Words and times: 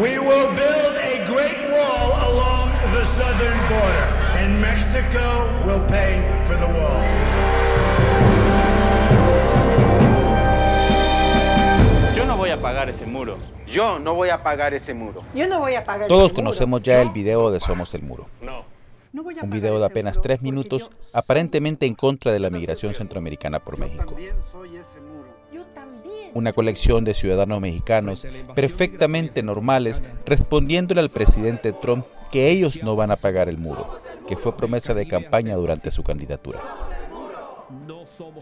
We 0.00 0.18
will 0.18 0.48
build 0.54 0.94
a 0.96 1.24
great 1.26 1.58
wall 1.72 2.10
along 2.30 2.70
the 2.94 3.04
southern 3.16 3.58
border, 3.68 4.06
and 4.38 4.60
Mexico 4.60 5.24
will 5.66 5.84
pay 5.88 6.22
for 6.46 6.54
the 6.56 6.66
wall. 6.66 7.02
Yo 12.16 12.24
no 12.26 12.36
voy 12.36 12.50
a 12.50 12.60
pagar 12.60 12.88
ese 12.88 13.06
muro. 13.06 13.38
Yo 13.66 13.98
no 13.98 14.14
voy 14.14 14.28
a 14.30 14.42
pagar 14.42 14.72
ese 14.74 14.94
muro. 14.94 15.22
Yo 15.34 15.48
no 15.48 15.58
voy 15.58 15.74
a 15.74 15.84
pagar 15.84 16.06
Todos 16.08 16.26
ese 16.26 16.32
muro. 16.34 16.44
conocemos 16.44 16.82
ya 16.82 17.02
el 17.02 17.10
video 17.10 17.50
de 17.50 17.58
Somos 17.60 17.92
el 17.94 18.02
Muro. 18.02 18.26
No. 18.40 18.62
No 19.12 19.22
voy 19.24 19.38
a 19.38 19.42
Un 19.42 19.50
video 19.50 19.78
de 19.80 19.86
apenas 19.86 20.14
muro 20.16 20.22
tres 20.22 20.42
minutos, 20.42 20.90
yo- 20.90 21.08
aparentemente 21.14 21.86
en 21.86 21.94
contra 21.94 22.30
de 22.30 22.38
la 22.38 22.50
migración 22.50 22.94
centroamericana 22.94 23.58
por 23.58 23.78
México. 23.78 24.04
También 24.04 24.40
soy 24.42 24.76
ese 24.76 25.00
muro. 25.00 25.28
Yo 25.52 25.64
también. 25.74 25.97
Una 26.34 26.52
colección 26.52 27.04
de 27.04 27.14
ciudadanos 27.14 27.60
mexicanos 27.60 28.26
perfectamente 28.54 29.42
normales 29.42 30.02
respondiéndole 30.26 31.00
al 31.00 31.10
presidente 31.10 31.72
Trump 31.72 32.04
que 32.30 32.50
ellos 32.50 32.82
no 32.82 32.96
van 32.96 33.10
a 33.10 33.16
pagar 33.16 33.48
el 33.48 33.58
muro, 33.58 33.88
que 34.28 34.36
fue 34.36 34.56
promesa 34.56 34.94
de 34.94 35.08
campaña 35.08 35.56
durante 35.56 35.90
su 35.90 36.02
candidatura. 36.02 36.58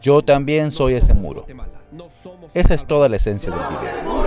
Yo 0.02 0.22
también 0.22 0.70
soy 0.70 0.94
ese 0.94 1.14
muro. 1.14 1.44
Esa 2.54 2.74
es 2.74 2.86
toda 2.86 3.08
la 3.08 3.16
esencia 3.16 3.50
del 3.50 3.60
video. 3.60 4.26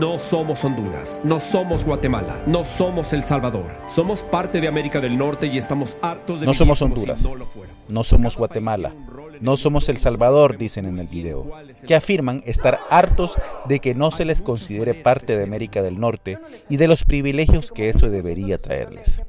No 0.00 0.18
somos 0.18 0.64
Honduras, 0.64 1.20
no 1.24 1.38
somos 1.40 1.84
Guatemala, 1.84 2.42
no 2.46 2.64
somos 2.64 3.12
El 3.12 3.22
Salvador. 3.22 3.66
Somos 3.94 4.22
parte 4.22 4.60
de 4.60 4.68
América 4.68 5.00
del 5.00 5.18
Norte 5.18 5.46
y 5.46 5.58
estamos 5.58 5.96
hartos 6.00 6.40
de 6.40 6.46
No 6.46 6.54
somos 6.54 6.80
Honduras. 6.80 7.22
no 7.22 7.34
lo 7.34 7.44
fuéramos. 7.44 7.76
No 7.88 8.02
somos 8.02 8.36
Guatemala, 8.36 8.92
no 9.40 9.56
somos 9.56 9.88
El 9.88 9.98
Salvador, 9.98 10.58
dicen 10.58 10.86
en 10.86 10.98
el 10.98 11.06
video, 11.06 11.52
que 11.86 11.94
afirman 11.94 12.42
estar 12.46 12.80
hartos 12.90 13.36
de 13.66 13.78
que 13.80 13.94
no 13.94 14.10
se 14.10 14.24
les 14.24 14.42
considere 14.42 14.94
parte 14.94 15.36
de 15.36 15.44
América 15.44 15.80
del 15.82 16.00
Norte 16.00 16.38
y 16.68 16.76
de 16.76 16.88
los 16.88 17.04
privilegios 17.04 17.70
que 17.70 17.88
eso 17.88 18.10
debería 18.10 18.58
traerles. 18.58 19.22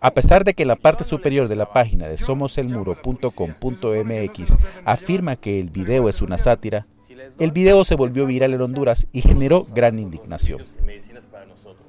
A 0.00 0.10
pesar 0.12 0.44
de 0.44 0.54
que 0.54 0.64
la 0.64 0.76
parte 0.76 1.04
superior 1.04 1.48
de 1.48 1.56
la 1.56 1.70
página 1.72 2.08
de 2.08 2.16
somoselmuro.com.mx 2.18 4.56
afirma 4.84 5.36
que 5.36 5.60
el 5.60 5.70
video 5.70 6.08
es 6.08 6.22
una 6.22 6.38
sátira, 6.38 6.86
el 7.38 7.52
video 7.52 7.84
se 7.84 7.94
volvió 7.94 8.26
viral 8.26 8.54
en 8.54 8.60
Honduras 8.60 9.06
y 9.12 9.22
generó 9.22 9.64
gran 9.64 9.98
indignación. 9.98 10.62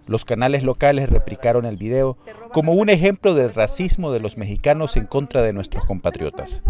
Los 0.08 0.26
canales 0.26 0.64
locales 0.64 1.10
replicaron 1.10 1.66
el 1.66 1.78
video 1.78 2.18
como 2.54 2.74
un 2.74 2.90
ejemplo 2.90 3.34
del 3.34 3.54
racismo 3.54 4.12
de 4.12 4.20
los 4.20 4.38
mexicanos 4.38 4.98
en 4.98 5.06
contra 5.06 5.42
de 5.42 5.54
nuestros 5.54 5.86
compatriotas. 5.86 6.62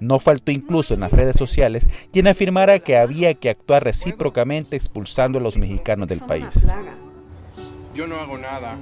No 0.00 0.18
faltó 0.18 0.50
incluso 0.50 0.94
en 0.94 1.00
las 1.00 1.12
redes 1.12 1.36
sociales 1.36 1.88
quien 2.12 2.26
afirmara 2.26 2.80
que 2.80 2.96
había 2.96 3.34
que 3.34 3.50
actuar 3.50 3.84
recíprocamente 3.84 4.76
expulsando 4.76 5.38
a 5.38 5.42
los 5.42 5.56
mexicanos 5.56 6.08
del 6.08 6.20
país. 6.20 6.66
Yo 7.94 8.06
no 8.06 8.16
hago 8.16 8.36
nada. 8.36 8.76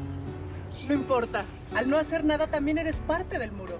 No 0.88 0.94
importa. 0.94 1.44
Al 1.74 1.88
no 1.88 1.98
hacer 1.98 2.24
nada 2.24 2.46
también 2.48 2.78
eres 2.78 3.00
parte 3.00 3.38
del 3.38 3.52
muro. 3.52 3.78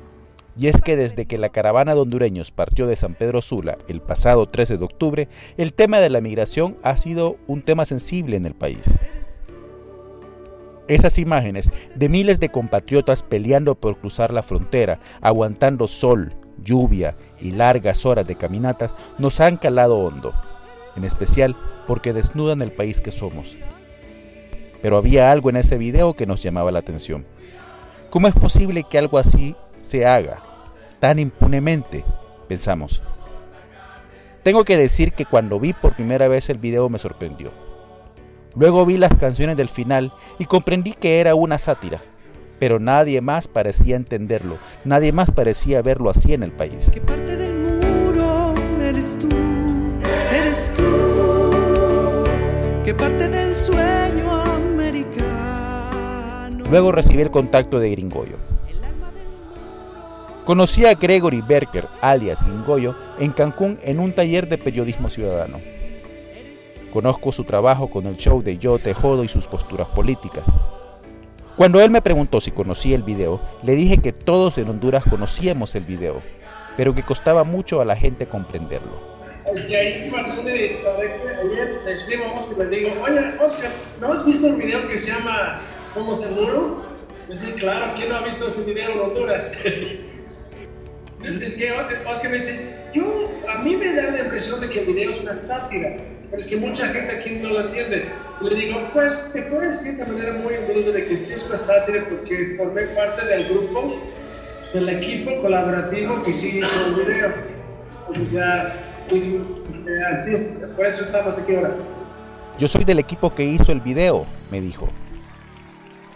Y 0.56 0.69
es 0.69 0.80
que 0.80 0.97
desde 0.97 1.27
que 1.27 1.38
la 1.38 1.48
caravana 1.48 1.94
de 1.94 2.00
hondureños 2.00 2.52
partió 2.52 2.86
de 2.86 2.94
San 2.94 3.14
Pedro 3.14 3.42
Sula 3.42 3.78
el 3.88 4.00
pasado 4.00 4.48
13 4.48 4.78
de 4.78 4.84
octubre, 4.84 5.28
el 5.56 5.72
tema 5.72 5.98
de 5.98 6.10
la 6.10 6.20
migración 6.20 6.77
ha 6.84 6.97
sido 6.97 7.36
un 7.48 7.62
tema 7.62 7.84
sensible 7.84 8.36
en 8.36 8.47
el 8.47 8.55
país. 8.55 8.82
Esas 10.87 11.19
imágenes 11.19 11.73
de 11.95 12.09
miles 12.11 12.41
de 12.41 12.51
compatriotas 12.51 13.23
peleando 13.23 13.75
por 13.75 13.97
cruzar 13.97 14.33
la 14.33 14.43
frontera, 14.43 15.01
aguantando 15.23 15.89
sol, 15.89 16.35
lluvia 16.63 17.17
y 17.41 17.53
largas 17.53 18.05
horas 18.05 18.27
de 18.27 18.37
caminatas, 18.37 18.93
nos 19.17 19.41
han 19.41 19.57
calado 19.57 19.99
hondo, 19.99 20.35
en 20.95 21.05
especial 21.05 21.57
porque 21.87 22.12
desnudan 22.12 22.61
el 22.61 22.71
país 22.71 23.01
que 23.01 23.12
somos. 23.12 23.57
Pero 24.83 24.99
había 24.99 25.33
algo 25.33 25.49
en 25.49 25.57
ese 25.57 25.79
video 25.79 26.12
que 26.15 26.27
nos 26.27 26.43
llamaba 26.43 26.71
la 26.71 26.81
atención. 26.81 27.25
¿Cómo 28.11 28.29
es 28.29 28.35
posible 28.35 28.85
que 28.85 28.99
algo 28.99 29.19
así 29.19 29.57
se 29.79 30.05
haga 30.05 30.43
tan 31.00 31.19
impunemente? 31.19 32.05
Pensamos. 32.47 33.00
Tengo 34.43 34.65
que 34.67 34.77
decir 34.77 35.12
que 35.12 35.25
cuando 35.25 35.59
vi 35.59 35.73
por 35.73 35.97
primera 35.97 36.28
vez 36.28 36.50
el 36.50 36.59
video 36.59 36.91
me 36.91 36.99
sorprendió. 36.99 37.63
Luego 38.56 38.87
vi 38.87 38.97
las 38.98 39.15
canciones 39.16 39.56
del 39.56 39.69
final 39.69 40.12
y 40.38 40.44
comprendí 40.44 40.92
que 40.92 41.20
era 41.20 41.34
una 41.34 41.59
sátira, 41.59 42.00
pero 42.60 42.78
nadie 42.78 43.20
más 43.20 43.48
parecía 43.48 43.97
entenderlo, 43.97 44.59
nadie 44.84 45.10
más 45.10 45.32
parecía 45.32 45.82
verlo 45.82 46.09
así 46.09 46.34
en 46.34 46.44
el 46.44 46.53
país. 46.53 46.88
Que 46.93 47.00
parte 47.00 47.37
del 47.37 47.81
muro 47.81 48.54
eres 48.81 49.19
tú, 49.19 49.28
eres 50.32 50.72
tú. 50.76 50.82
Que 52.84 52.94
parte 52.94 53.28
del 53.28 53.54
sueño 53.54 54.31
americano. 54.31 55.04
Luego 56.70 56.93
recibí 56.93 57.22
el 57.22 57.32
contacto 57.32 57.81
de 57.81 57.91
Gringoyo. 57.91 58.37
Conocí 60.44 60.84
a 60.84 60.94
Gregory 60.94 61.41
Berker, 61.41 61.88
alias 62.03 62.44
Gringoyo, 62.44 62.94
en 63.19 63.32
Cancún 63.32 63.78
en 63.82 63.98
un 63.98 64.12
taller 64.12 64.47
de 64.48 64.59
periodismo 64.59 65.09
ciudadano. 65.10 65.74
Conozco 66.94 67.32
su 67.32 67.43
trabajo 67.43 67.91
con 67.91 68.06
el 68.06 68.16
show 68.16 68.41
de 68.41 68.56
Yo 68.56 68.78
Te 68.78 68.94
Jodo 68.94 69.25
y 69.25 69.28
sus 69.28 69.49
posturas 69.49 69.88
políticas. 69.88 70.47
Cuando 71.56 71.81
él 71.81 71.91
me 71.91 72.00
preguntó 72.00 72.41
si 72.41 72.53
conocía 72.53 72.94
el 72.94 73.03
video, 73.03 73.41
le 73.65 73.75
dije 73.75 73.99
que 73.99 74.12
todos 74.12 74.59
en 74.59 74.69
Honduras 74.69 75.03
conocíamos 75.03 75.75
el 75.75 75.82
video, 75.82 76.22
pero 76.77 76.94
que 76.94 77.03
costaba 77.03 77.43
mucho 77.43 77.81
a 77.81 77.84
la 77.84 77.97
gente 77.97 78.27
comprenderlo. 78.27 78.93
que 79.66 79.77
ahí 79.77 80.09
director 80.44 80.97
ayer 80.97 81.82
le 81.84 81.93
escribo 81.93 82.27
a 82.27 82.34
Oscar 82.34 82.65
y 82.69 82.71
le 82.71 82.77
digo, 82.77 83.03
oye 83.03 83.21
Oscar, 83.43 83.72
¿no 84.00 84.12
has 84.12 84.25
visto 84.25 84.47
un 84.47 84.59
video 84.59 84.87
que 84.87 84.97
se 84.97 85.11
llama 85.11 85.59
Somos 85.93 86.22
el 86.22 86.31
Muro? 86.37 86.84
Dice, 87.28 87.55
claro, 87.55 87.93
¿quién 87.97 88.11
no 88.11 88.19
ha 88.19 88.22
visto 88.22 88.47
ese 88.47 88.62
video 88.62 88.93
en 88.93 89.00
Honduras? 89.00 89.50
es 91.25 91.56
que 91.56 91.72
Oscar 91.72 92.31
me 92.31 92.37
dice, 92.37 92.72
yo, 92.94 93.32
a 93.49 93.59
mí 93.65 93.75
me 93.75 93.93
da 93.97 94.12
la 94.12 94.21
impresión 94.21 94.61
de 94.61 94.71
que 94.71 94.78
el 94.78 94.87
video 94.87 95.11
es 95.11 95.21
una 95.21 95.34
sátira, 95.34 95.97
pero 96.31 96.43
es 96.43 96.47
que 96.47 96.57
mucha 96.57 96.89
gente 96.89 97.19
aquí 97.19 97.31
no 97.43 97.51
lo 97.51 97.61
entiende. 97.61 98.05
Le 98.41 98.55
digo, 98.55 98.81
pues 98.93 99.33
te 99.33 99.43
puedo 99.43 99.71
decir 99.71 99.97
de 99.97 100.05
manera 100.05 100.33
muy 100.35 100.55
humilde 100.55 100.93
de 100.93 101.07
que 101.07 101.17
sí 101.17 101.33
es 101.33 101.45
una 101.45 101.57
sátira 101.57 102.05
porque 102.09 102.55
formé 102.57 102.83
parte 102.89 103.25
del 103.27 103.45
grupo, 103.49 104.01
del 104.73 104.89
equipo 104.89 105.41
colaborativo 105.41 106.23
que 106.23 106.33
sí 106.33 106.59
hizo 106.59 106.87
el 106.87 106.95
video. 106.95 107.33
O 108.09 108.31
sea, 108.31 108.75
eh, 109.11 109.41
así, 110.12 110.33
por 110.77 110.87
eso 110.87 111.05
estamos 111.05 111.39
aquí 111.39 111.55
ahora. 111.55 111.75
Yo 112.59 112.69
soy 112.69 112.85
del 112.85 112.99
equipo 112.99 113.35
que 113.35 113.45
hizo 113.45 113.73
el 113.73 113.81
video, 113.81 114.27
me 114.51 114.61
dijo. 114.61 114.89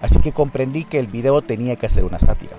Así 0.01 0.21
que 0.21 0.33
comprendí 0.33 0.85
que 0.85 0.99
el 0.99 1.07
video 1.07 1.43
tenía 1.43 1.77
que 1.77 1.87
hacer 1.87 2.05
una 2.05 2.19
sátira. 2.19 2.57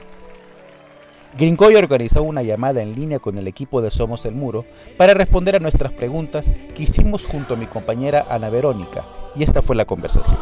Gringoy 1.37 1.75
organizó 1.75 2.23
una 2.23 2.41
llamada 2.41 2.81
en 2.81 2.95
línea 2.95 3.19
con 3.19 3.37
el 3.37 3.47
equipo 3.47 3.81
de 3.81 3.91
Somos 3.91 4.25
el 4.25 4.33
Muro 4.33 4.65
para 4.97 5.13
responder 5.13 5.55
a 5.55 5.59
nuestras 5.59 5.91
preguntas 5.91 6.49
que 6.75 6.83
hicimos 6.83 7.25
junto 7.25 7.53
a 7.53 7.57
mi 7.57 7.67
compañera 7.67 8.25
Ana 8.29 8.49
Verónica, 8.49 9.05
y 9.35 9.43
esta 9.43 9.61
fue 9.61 9.75
la 9.75 9.85
conversación. 9.85 10.39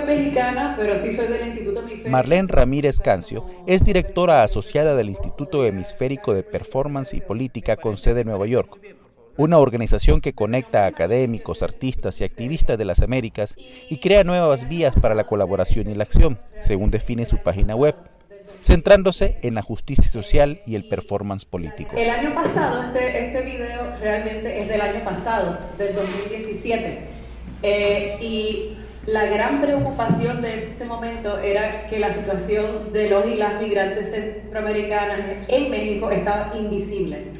Soy 0.00 0.16
mexicana, 0.16 0.74
pero 0.78 0.96
sí 0.96 1.12
soy 1.12 1.26
del 1.26 1.48
Instituto 1.48 1.80
Hemisférico. 1.80 2.10
Marlene 2.10 2.48
Ramírez 2.48 2.98
Cancio 2.98 3.46
es 3.66 3.84
directora 3.84 4.42
asociada 4.42 4.94
del 4.94 5.08
Instituto 5.08 5.64
Hemisférico 5.64 6.34
de 6.34 6.42
Performance 6.42 7.14
y 7.14 7.20
Política 7.20 7.76
con 7.76 7.96
sede 7.96 8.20
en 8.22 8.28
Nueva 8.28 8.46
York, 8.46 8.78
una 9.36 9.58
organización 9.58 10.20
que 10.20 10.32
conecta 10.32 10.84
a 10.84 10.86
académicos, 10.86 11.62
artistas 11.62 12.20
y 12.20 12.24
activistas 12.24 12.78
de 12.78 12.84
las 12.84 13.00
Américas 13.00 13.56
y 13.88 13.98
crea 13.98 14.24
nuevas 14.24 14.68
vías 14.68 14.94
para 15.00 15.14
la 15.14 15.24
colaboración 15.24 15.90
y 15.90 15.94
la 15.94 16.04
acción, 16.04 16.38
según 16.60 16.90
define 16.90 17.24
su 17.24 17.38
página 17.38 17.74
web, 17.74 17.94
centrándose 18.62 19.38
en 19.42 19.54
la 19.54 19.62
justicia 19.62 20.10
social 20.10 20.60
y 20.66 20.74
el 20.74 20.86
performance 20.88 21.44
político. 21.44 21.96
El 21.96 22.10
año 22.10 22.34
pasado, 22.34 22.84
este, 22.84 23.26
este 23.26 23.42
video 23.42 23.96
realmente 24.00 24.60
es 24.60 24.68
del 24.68 24.80
año 24.80 25.04
pasado, 25.04 25.58
del 25.78 25.94
2017. 25.94 27.20
Eh, 27.62 28.16
y 28.22 28.76
la 29.06 29.26
gran 29.26 29.62
preocupación 29.62 30.42
de 30.42 30.64
este 30.64 30.84
momento 30.84 31.38
era 31.38 31.88
que 31.88 31.98
la 31.98 32.12
situación 32.12 32.92
de 32.92 33.08
los 33.08 33.24
y 33.26 33.36
las 33.36 33.58
migrantes 33.60 34.10
centroamericanas 34.10 35.20
en 35.48 35.70
México 35.70 36.10
estaba 36.10 36.54
invisible, 36.56 37.32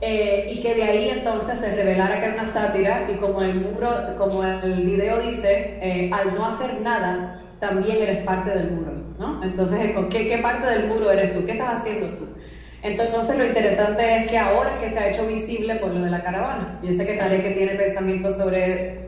Eh, 0.00 0.52
y 0.52 0.62
que 0.62 0.74
de 0.74 0.82
ahí 0.84 1.10
entonces 1.10 1.58
se 1.58 1.74
revelara 1.74 2.20
que 2.20 2.26
era 2.26 2.34
una 2.34 2.46
sátira 2.46 3.08
y 3.10 3.16
como 3.16 3.42
el, 3.42 3.54
muro, 3.56 3.90
como 4.16 4.44
el 4.44 4.84
video 4.84 5.20
dice, 5.20 5.78
eh, 5.80 6.10
al 6.12 6.34
no 6.34 6.46
hacer 6.46 6.80
nada, 6.82 7.42
también 7.58 8.02
eres 8.02 8.20
parte 8.20 8.50
del 8.50 8.70
muro. 8.70 8.92
¿no? 9.18 9.42
Entonces, 9.42 9.90
¿qué, 10.10 10.28
¿qué 10.28 10.38
parte 10.38 10.68
del 10.68 10.86
muro 10.86 11.10
eres 11.10 11.32
tú? 11.32 11.44
¿Qué 11.44 11.52
estás 11.52 11.80
haciendo 11.80 12.06
tú? 12.16 12.28
Entonces 12.82 13.36
lo 13.36 13.44
interesante 13.44 14.18
es 14.18 14.30
que 14.30 14.38
ahora 14.38 14.78
que 14.78 14.90
se 14.90 14.98
ha 14.98 15.10
hecho 15.10 15.26
visible 15.26 15.76
por 15.76 15.90
lo 15.90 16.04
de 16.04 16.10
la 16.10 16.22
caravana, 16.22 16.78
yo 16.82 16.92
sé 16.92 17.04
que 17.04 17.14
Tarek 17.14 17.54
tiene 17.56 17.74
pensamientos 17.74 18.36
sobre 18.36 19.07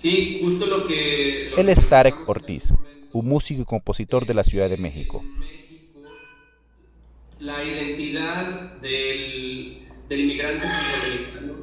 Sí, 0.00 0.40
justo 0.42 0.66
lo 0.66 0.84
que... 0.84 1.52
Él 1.54 1.68
es 1.68 1.88
Tarek 1.88 2.28
Ortiz, 2.28 2.72
un 3.12 3.26
músico 3.26 3.62
y 3.62 3.64
compositor 3.64 4.26
de 4.26 4.34
la 4.34 4.44
Ciudad 4.44 4.70
de 4.70 4.76
México. 4.76 5.24
La 7.40 7.64
identidad 7.64 8.74
del, 8.80 9.88
del 10.08 10.20
inmigrante 10.20 10.64
centroamericano 10.66 11.54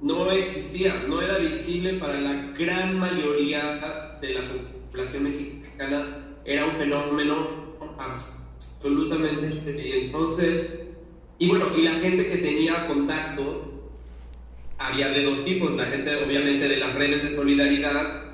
no 0.00 0.30
existía, 0.32 1.04
no 1.06 1.22
era 1.22 1.38
visible 1.38 1.94
para 1.94 2.20
la 2.20 2.52
gran 2.58 2.98
mayoría 2.98 4.18
de 4.20 4.34
la 4.34 4.40
población 4.90 5.22
mexicana, 5.24 6.36
era 6.44 6.66
un 6.66 6.72
fenómeno 6.72 7.46
absolutamente... 7.96 9.86
Y 9.86 10.06
entonces, 10.06 10.88
y 11.38 11.48
bueno, 11.48 11.66
y 11.76 11.82
la 11.82 11.94
gente 11.94 12.26
que 12.26 12.38
tenía 12.38 12.86
contacto 12.86 13.71
había 14.86 15.08
de 15.10 15.24
dos 15.24 15.44
tipos, 15.44 15.74
la 15.74 15.86
gente 15.86 16.14
obviamente 16.16 16.68
de 16.68 16.76
las 16.76 16.94
redes 16.94 17.22
de 17.22 17.30
solidaridad, 17.30 18.24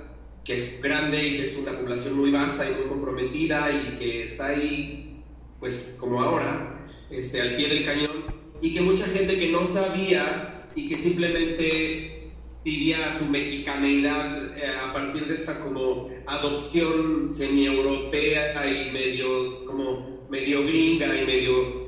que 0.45 0.55
es 0.55 0.81
grande 0.83 1.23
y 1.23 1.37
que 1.37 1.45
es 1.47 1.57
una 1.57 1.79
población 1.79 2.17
muy 2.17 2.31
vasta 2.31 2.69
y 2.69 2.75
muy 2.75 2.85
comprometida 2.89 3.71
y 3.71 3.99
que 3.99 4.25
está 4.25 4.49
ahí, 4.49 5.23
pues 5.61 5.95
como 5.99 6.23
ahora, 6.23 6.87
este, 7.11 7.41
al 7.41 7.57
pie 7.57 7.69
del 7.69 7.85
cañón, 7.85 8.25
y 8.63 8.73
que 8.73 8.81
mucha 8.81 9.07
gente 9.07 9.39
que 9.39 9.49
no 9.51 9.65
sabía 9.65 10.67
y 10.75 10.89
que 10.89 10.97
simplemente 10.97 12.33
vivía 12.65 13.17
su 13.19 13.27
mexicaneidad 13.27 14.59
eh, 14.59 14.69
a 14.69 14.93
partir 14.93 15.27
de 15.27 15.35
esta 15.35 15.61
como 15.61 16.09
adopción 16.27 17.31
semi-europea 17.31 18.67
y 18.67 18.91
medio, 18.91 19.51
como 19.67 20.27
medio 20.29 20.63
gringa 20.65 21.07
y 21.15 21.27
medio 21.27 21.88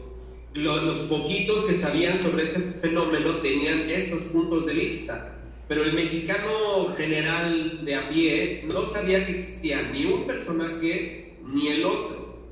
los, 0.54 0.98
poquitos 1.00 1.64
que 1.64 1.74
sabían 1.74 2.18
sobre 2.18 2.44
ese 2.44 2.60
fenómeno 2.80 3.36
tenían 3.36 3.88
estos 3.88 4.24
puntos 4.24 4.66
de 4.66 4.74
vista, 4.74 5.36
pero 5.68 5.84
el 5.84 5.92
mexicano 5.92 6.88
general 6.96 7.84
de 7.84 7.94
a 7.94 8.08
pie 8.08 8.64
no 8.66 8.84
sabía 8.86 9.24
que 9.24 9.38
existía 9.38 9.82
ni 9.90 10.06
un 10.06 10.26
personaje 10.26 11.36
ni 11.46 11.68
el 11.68 11.84
otro, 11.84 12.48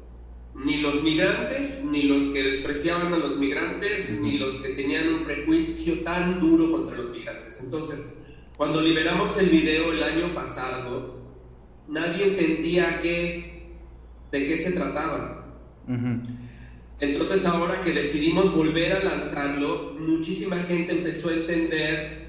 ni 0.55 0.81
los 0.81 1.03
migrantes, 1.03 1.83
ni 1.85 2.05
los 2.05 2.25
que 2.33 2.43
despreciaban 2.43 3.12
a 3.12 3.19
los 3.19 3.37
migrantes, 3.37 4.11
ni 4.21 4.39
los 4.39 4.55
que 4.55 4.71
tenían 4.71 5.09
un 5.15 5.25
prejuicio 5.25 6.01
tan 6.01 6.41
duro 6.41 6.71
contra 6.71 6.97
los 6.97 7.11
migrantes. 7.11 7.61
Entonces, 7.62 8.15
cuando 8.56 8.81
liberamos 8.81 9.37
el 9.39 9.51
video 9.51 9.93
el 9.93 10.03
año 10.03 10.35
pasado, 10.35 11.17
nadie 11.89 12.29
entendía 12.29 13.01
qué, 13.01 13.73
de 14.31 14.47
qué 14.47 14.59
se 14.59 14.73
trataba. 14.73 15.47
Entonces 17.00 17.45
ahora 17.45 17.81
que 17.83 17.93
decidimos 17.93 18.53
volver 18.55 18.93
a 18.93 19.05
lanzarlo, 19.05 19.95
muchísima 19.99 20.56
gente 20.65 20.93
empezó 20.93 21.29
a 21.29 21.35
entender 21.35 22.29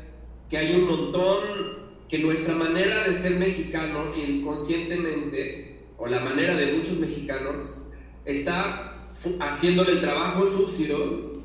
que 0.50 0.58
hay 0.58 0.76
un 0.76 0.88
montón, 0.88 1.90
que 2.08 2.20
nuestra 2.20 2.54
manera 2.56 3.04
de 3.04 3.16
ser 3.16 3.36
mexicano 3.36 4.12
inconscientemente, 4.16 5.80
o 5.98 6.08
la 6.08 6.20
manera 6.20 6.56
de 6.56 6.74
muchos 6.74 6.98
mexicanos, 7.00 7.84
está 8.26 9.10
haciéndole 9.40 9.94
el 9.94 10.02
trabajo 10.02 10.46
sucio 10.46 11.40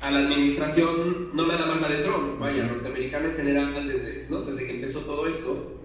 a 0.00 0.10
la 0.10 0.18
administración, 0.20 1.30
no 1.34 1.46
nada 1.46 1.66
más 1.66 1.80
la 1.80 1.88
de 1.88 2.02
Trump, 2.02 2.38
vaya, 2.38 2.64
norteamericana 2.64 3.28
en 3.28 3.36
general, 3.36 3.88
desde, 3.88 4.26
desde 4.26 4.66
que 4.66 4.74
empezó 4.74 5.00
todo 5.00 5.26
esto, 5.26 5.80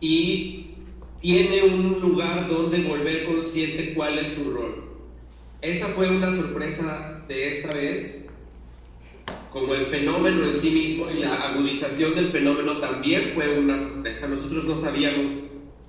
y 0.00 0.70
tiene 1.20 1.62
un 1.64 2.00
lugar 2.00 2.48
donde 2.48 2.82
volver 2.82 3.26
consciente 3.26 3.92
cuál 3.94 4.18
es 4.18 4.28
su 4.34 4.50
rol. 4.50 4.87
Esa 5.60 5.88
fue 5.88 6.08
una 6.08 6.32
sorpresa 6.32 7.20
de 7.26 7.58
esta 7.58 7.74
vez, 7.74 8.28
como 9.50 9.74
el 9.74 9.86
fenómeno 9.86 10.44
en 10.44 10.54
sí 10.54 10.70
mismo 10.70 11.10
y 11.10 11.18
la 11.18 11.34
agudización 11.34 12.14
del 12.14 12.30
fenómeno 12.30 12.78
también 12.78 13.32
fue 13.34 13.58
una 13.58 13.76
sorpresa. 13.76 14.28
Nosotros 14.28 14.66
no 14.66 14.76
sabíamos 14.76 15.28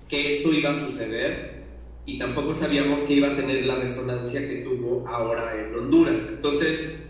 que 0.07 0.37
esto 0.37 0.51
iba 0.53 0.71
a 0.71 0.73
suceder 0.73 1.65
y 2.07 2.17
tampoco 2.17 2.55
sabíamos 2.55 3.01
que 3.01 3.13
iba 3.13 3.27
a 3.27 3.35
tener 3.35 3.67
la 3.67 3.75
resonancia 3.75 4.47
que 4.47 4.61
tuvo 4.61 5.07
ahora 5.07 5.53
en 5.55 5.75
Honduras. 5.75 6.19
Entonces, 6.29 7.03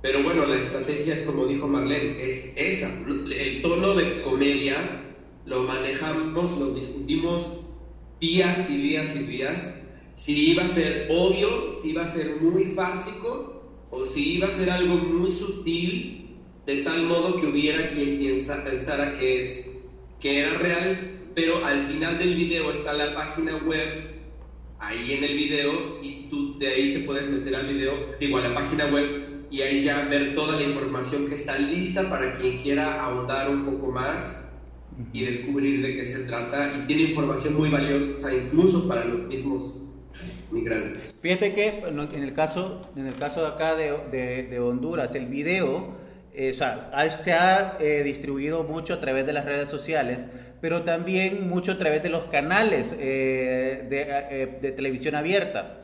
pero 0.00 0.22
bueno, 0.22 0.46
la 0.46 0.56
estrategia 0.56 1.12
es 1.12 1.22
como 1.22 1.44
dijo 1.44 1.68
Marlene, 1.68 2.26
es 2.26 2.52
esa. 2.56 2.90
El 3.06 3.60
tono 3.60 3.94
de 3.94 4.22
comedia 4.22 5.02
lo 5.44 5.64
manejamos, 5.64 6.58
lo 6.58 6.72
discutimos 6.72 7.66
días 8.18 8.70
y 8.70 8.78
días 8.78 9.14
y 9.14 9.24
días 9.24 9.74
si 10.18 10.50
iba 10.50 10.64
a 10.64 10.68
ser 10.68 11.06
obvio, 11.10 11.72
si 11.80 11.90
iba 11.90 12.02
a 12.02 12.08
ser 12.08 12.40
muy 12.40 12.64
fásico 12.64 13.62
o 13.88 14.04
si 14.04 14.34
iba 14.34 14.48
a 14.48 14.50
ser 14.50 14.68
algo 14.68 14.96
muy 14.96 15.30
sutil, 15.30 16.36
de 16.66 16.82
tal 16.82 17.06
modo 17.06 17.36
que 17.36 17.46
hubiera 17.46 17.88
quien 17.90 18.18
piensa, 18.18 18.64
pensara 18.64 19.16
que, 19.16 19.42
es, 19.42 19.70
que 20.18 20.40
era 20.40 20.58
real, 20.58 21.30
pero 21.36 21.64
al 21.64 21.86
final 21.86 22.18
del 22.18 22.34
video 22.34 22.72
está 22.72 22.94
la 22.94 23.14
página 23.14 23.58
web, 23.58 23.88
ahí 24.80 25.12
en 25.12 25.22
el 25.22 25.36
video, 25.36 26.02
y 26.02 26.28
tú 26.28 26.58
de 26.58 26.66
ahí 26.66 26.94
te 26.94 27.00
puedes 27.00 27.30
meter 27.30 27.54
al 27.54 27.68
video, 27.68 27.94
digo, 28.18 28.38
a 28.38 28.48
la 28.48 28.54
página 28.54 28.86
web, 28.86 29.46
y 29.52 29.62
ahí 29.62 29.84
ya 29.84 30.04
ver 30.08 30.34
toda 30.34 30.56
la 30.56 30.64
información 30.64 31.28
que 31.28 31.36
está 31.36 31.56
lista 31.56 32.10
para 32.10 32.36
quien 32.36 32.58
quiera 32.58 33.04
ahondar 33.04 33.48
un 33.48 33.64
poco 33.64 33.92
más 33.92 34.52
y 35.12 35.24
descubrir 35.24 35.80
de 35.80 35.94
qué 35.94 36.04
se 36.04 36.24
trata, 36.24 36.76
y 36.76 36.86
tiene 36.88 37.02
información 37.02 37.54
muy 37.56 37.70
valiosa, 37.70 38.34
incluso 38.34 38.88
para 38.88 39.04
los 39.04 39.20
mismos 39.28 39.87
migrantes. 40.50 41.14
Fíjate 41.20 41.52
que 41.52 41.84
en 41.86 42.22
el 42.22 42.32
caso, 42.32 42.82
en 42.96 43.06
el 43.06 43.14
caso 43.16 43.42
de 43.42 43.48
acá 43.48 43.74
de, 43.74 44.46
de, 44.48 44.60
Honduras, 44.60 45.14
el 45.14 45.26
video 45.26 45.96
eh, 46.34 46.50
o 46.50 46.54
sea, 46.54 46.90
se 47.10 47.32
ha 47.32 47.76
eh, 47.80 48.02
distribuido 48.04 48.62
mucho 48.62 48.94
a 48.94 49.00
través 49.00 49.26
de 49.26 49.32
las 49.32 49.44
redes 49.44 49.68
sociales, 49.68 50.26
pero 50.60 50.82
también 50.82 51.48
mucho 51.48 51.72
a 51.72 51.78
través 51.78 52.02
de 52.02 52.10
los 52.10 52.26
canales 52.26 52.94
eh, 52.98 53.86
de, 53.88 54.58
de, 54.60 54.72
televisión 54.72 55.14
abierta. 55.14 55.74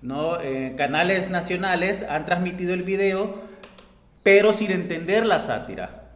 ¿no? 0.00 0.38
canales 0.76 1.28
nacionales 1.28 2.04
han 2.08 2.24
transmitido 2.24 2.72
el 2.72 2.84
video, 2.84 3.34
pero 4.22 4.52
sin 4.52 4.70
entender 4.70 5.26
la 5.26 5.40
sátira 5.40 6.07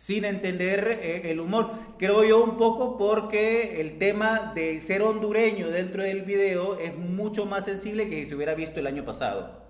sin 0.00 0.24
entender 0.24 0.98
eh, 1.02 1.30
el 1.30 1.40
humor. 1.40 1.72
Creo 1.98 2.24
yo 2.24 2.42
un 2.42 2.56
poco 2.56 2.96
porque 2.96 3.82
el 3.82 3.98
tema 3.98 4.52
de 4.54 4.80
ser 4.80 5.02
hondureño 5.02 5.68
dentro 5.68 6.02
del 6.02 6.22
video 6.22 6.78
es 6.78 6.96
mucho 6.96 7.44
más 7.44 7.66
sensible 7.66 8.08
que 8.08 8.24
si 8.24 8.34
hubiera 8.34 8.54
visto 8.54 8.80
el 8.80 8.86
año 8.86 9.04
pasado. 9.04 9.60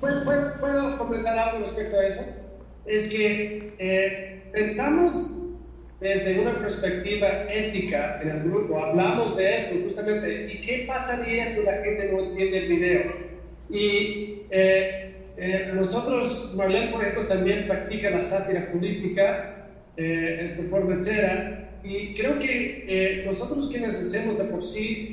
¿Puedo, 0.00 0.24
puedo 0.58 0.96
completar 0.96 1.38
algo 1.38 1.58
respecto 1.58 1.98
a 1.98 2.06
eso? 2.06 2.22
Es 2.86 3.10
que 3.10 3.74
eh, 3.78 4.44
pensamos 4.50 5.30
desde 6.00 6.40
una 6.40 6.58
perspectiva 6.58 7.44
ética 7.52 8.18
en 8.22 8.30
el 8.30 8.42
grupo, 8.44 8.82
hablamos 8.82 9.36
de 9.36 9.56
esto 9.56 9.74
justamente, 9.82 10.50
¿y 10.50 10.60
qué 10.62 10.84
pasaría 10.88 11.44
si 11.54 11.64
la 11.64 11.82
gente 11.82 12.10
no 12.10 12.20
entiende 12.24 12.58
el 12.60 12.68
video? 12.68 13.12
Y 13.68 14.42
eh, 14.50 15.03
eh, 15.36 15.72
nosotros, 15.74 16.52
Marlene, 16.54 16.92
por 16.92 17.02
ejemplo, 17.02 17.26
también 17.26 17.66
practica 17.66 18.10
la 18.10 18.20
sátira 18.20 18.70
política, 18.70 19.68
eh, 19.96 20.40
es 20.42 20.50
performancera, 20.52 21.80
y 21.82 22.14
creo 22.14 22.38
que 22.38 22.84
eh, 22.88 23.22
nosotros 23.26 23.68
quienes 23.68 23.94
hacemos 23.94 24.38
de 24.38 24.44
por 24.44 24.62
sí 24.62 25.10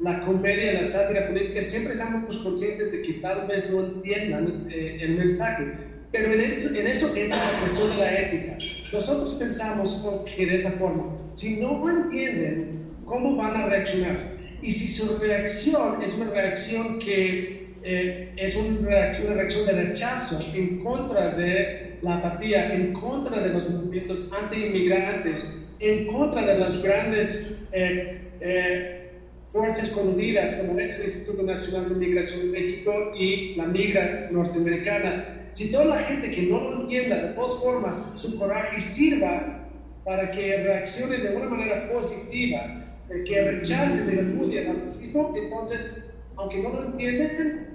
la 0.00 0.20
comedia, 0.20 0.74
la 0.74 0.84
sátira 0.84 1.28
política, 1.28 1.62
siempre 1.62 1.94
estamos 1.94 2.36
conscientes 2.38 2.92
de 2.92 3.02
que 3.02 3.14
tal 3.14 3.46
vez 3.46 3.70
no 3.70 3.84
entiendan 3.84 4.66
el 4.70 5.10
mensaje. 5.16 5.64
Pero 6.12 6.32
en, 6.32 6.76
en 6.76 6.86
eso 6.86 7.14
entra 7.16 7.38
la 7.38 7.60
cuestión 7.60 7.90
de 7.90 7.96
la 7.96 8.18
ética. 8.20 8.58
Nosotros 8.92 9.34
pensamos 9.34 10.02
que 10.34 10.46
de 10.46 10.54
esa 10.54 10.70
forma, 10.72 11.16
si 11.32 11.56
no 11.56 11.88
entienden, 11.88 12.86
¿cómo 13.04 13.36
van 13.36 13.56
a 13.56 13.66
reaccionar? 13.66 14.38
Y 14.62 14.70
si 14.70 14.88
su 14.88 15.18
reacción 15.18 16.02
es 16.02 16.16
una 16.16 16.30
reacción 16.30 16.98
que 16.98 17.57
eh, 17.82 18.32
es 18.36 18.56
una 18.56 18.88
reacción, 18.88 19.26
una 19.28 19.36
reacción, 19.36 19.66
de 19.66 19.72
rechazo 19.72 20.40
en 20.54 20.78
contra 20.78 21.34
de 21.34 21.98
la 22.02 22.16
apatía, 22.16 22.74
en 22.74 22.92
contra 22.92 23.40
de 23.40 23.50
los 23.50 23.68
movimientos 23.70 24.30
anti-inmigrantes, 24.32 25.56
en 25.80 26.06
contra 26.06 26.44
de 26.44 26.58
las 26.58 26.82
grandes 26.82 27.56
eh, 27.72 28.20
eh, 28.40 29.10
fuerzas 29.52 29.84
escondidas 29.84 30.54
como 30.56 30.78
es 30.78 30.98
el 30.98 31.06
Instituto 31.06 31.42
Nacional 31.42 31.88
de 31.88 31.94
Migración 31.94 32.52
de 32.52 32.60
México 32.60 32.92
y 33.18 33.54
la 33.54 33.66
migra 33.66 34.28
norteamericana. 34.30 35.46
Si 35.48 35.70
toda 35.70 35.86
la 35.86 35.98
gente 36.00 36.30
que 36.30 36.42
no 36.42 36.60
lo 36.60 36.82
entienda, 36.82 37.28
de 37.28 37.34
todas 37.34 37.62
formas, 37.62 38.12
su 38.16 38.38
coraje 38.38 38.80
sirva 38.80 39.68
para 40.04 40.30
que 40.30 40.62
reaccione 40.62 41.18
de 41.18 41.36
una 41.36 41.46
manera 41.46 41.90
positiva, 41.92 42.84
que 43.26 43.42
rechace 43.42 44.02
el 44.02 44.18
repudien 44.18 44.68
al 44.68 44.80
racismo, 44.82 45.34
entonces, 45.36 46.04
aunque 46.36 46.62
no 46.62 46.70
lo 46.70 46.84
entiendan, 46.86 47.67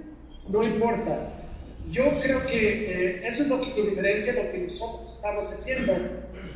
no 0.48 0.64
importa. 0.64 1.30
Yo 1.90 2.20
creo 2.22 2.46
que 2.46 3.16
eh, 3.16 3.28
eso 3.28 3.44
es 3.44 3.50
lo 3.50 3.62
que 3.62 3.82
diferencia 3.82 4.34
lo 4.34 4.52
que 4.52 4.60
nosotros 4.60 5.16
estamos 5.16 5.52
haciendo 5.52 5.94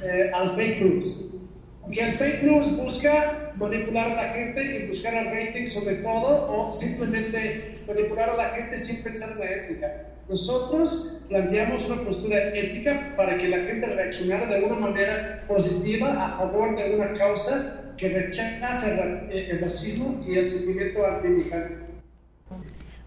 eh, 0.04 0.32
al 0.34 0.56
fake 0.56 0.82
news. 0.82 1.34
Porque 1.82 2.02
el 2.02 2.14
fake 2.14 2.44
news 2.44 2.78
busca 2.78 3.54
manipular 3.56 4.12
a 4.12 4.16
la 4.16 4.34
gente 4.34 4.64
y 4.64 4.88
buscar 4.88 5.14
el 5.14 5.26
rating 5.26 5.66
sobre 5.68 5.96
todo, 5.96 6.52
o 6.52 6.72
simplemente 6.72 7.80
manipular 7.88 8.30
a 8.32 8.38
la 8.38 8.50
gente 8.50 8.78
sin 8.78 9.04
pensar 9.04 9.32
en 9.32 9.40
la 9.40 9.52
ética. 9.52 10.08
Nosotros 10.30 11.22
planteamos 11.30 11.90
una 11.90 12.04
postura 12.04 12.54
ética 12.54 13.14
para 13.16 13.38
que 13.38 13.48
la 13.48 13.60
gente 13.60 13.88
reaccionara 13.88 14.48
de 14.48 14.56
alguna 14.56 14.76
manera 14.76 15.44
positiva 15.48 16.26
a 16.26 16.38
favor 16.38 16.76
de 16.76 16.96
una 16.96 17.14
causa 17.14 17.94
que 17.98 18.10
rechaza 18.10 19.30
el, 19.32 19.62
racismo 19.62 20.24
y 20.28 20.38
el 20.38 20.46
sentimiento 20.46 21.06
antimigrante. 21.06 21.87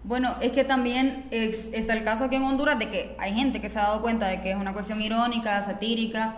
Bueno, 0.03 0.35
es 0.41 0.51
que 0.53 0.63
también 0.63 1.25
es, 1.29 1.69
está 1.73 1.93
el 1.93 2.03
caso 2.03 2.23
aquí 2.23 2.35
en 2.35 2.43
Honduras 2.43 2.79
de 2.79 2.89
que 2.89 3.15
hay 3.19 3.33
gente 3.33 3.61
que 3.61 3.69
se 3.69 3.77
ha 3.77 3.83
dado 3.83 4.01
cuenta 4.01 4.27
de 4.27 4.41
que 4.41 4.51
es 4.51 4.57
una 4.57 4.73
cuestión 4.73 4.99
irónica, 4.99 5.63
satírica, 5.63 6.37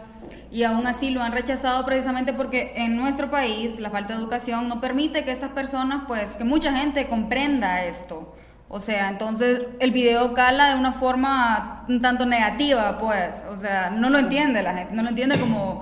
y 0.52 0.64
aún 0.64 0.86
así 0.86 1.10
lo 1.10 1.24
han 1.24 1.32
rechazado 1.32 1.86
precisamente 1.86 2.34
porque 2.34 2.74
en 2.76 2.98
nuestro 2.98 3.32
país 3.32 3.80
la 3.80 3.90
falta 3.90 4.14
de 4.14 4.20
educación 4.20 4.68
no 4.68 4.82
permite 4.82 5.24
que 5.24 5.32
esas 5.32 5.52
personas, 5.52 6.04
pues, 6.08 6.36
que 6.36 6.44
mucha 6.44 6.74
gente 6.74 7.08
comprenda 7.08 7.86
esto. 7.86 8.36
O 8.68 8.80
sea, 8.80 9.10
entonces 9.10 9.62
el 9.80 9.92
video 9.92 10.34
cala 10.34 10.70
de 10.70 10.76
una 10.76 10.92
forma 10.92 11.86
un 11.88 12.02
tanto 12.02 12.26
negativa, 12.26 12.98
pues. 12.98 13.32
O 13.50 13.58
sea, 13.58 13.92
no 13.92 14.10
lo 14.10 14.20
entiende 14.20 14.62
la 14.62 14.74
gente, 14.74 14.94
no 14.94 15.04
lo 15.04 15.10
entiende 15.10 15.40
como... 15.40 15.80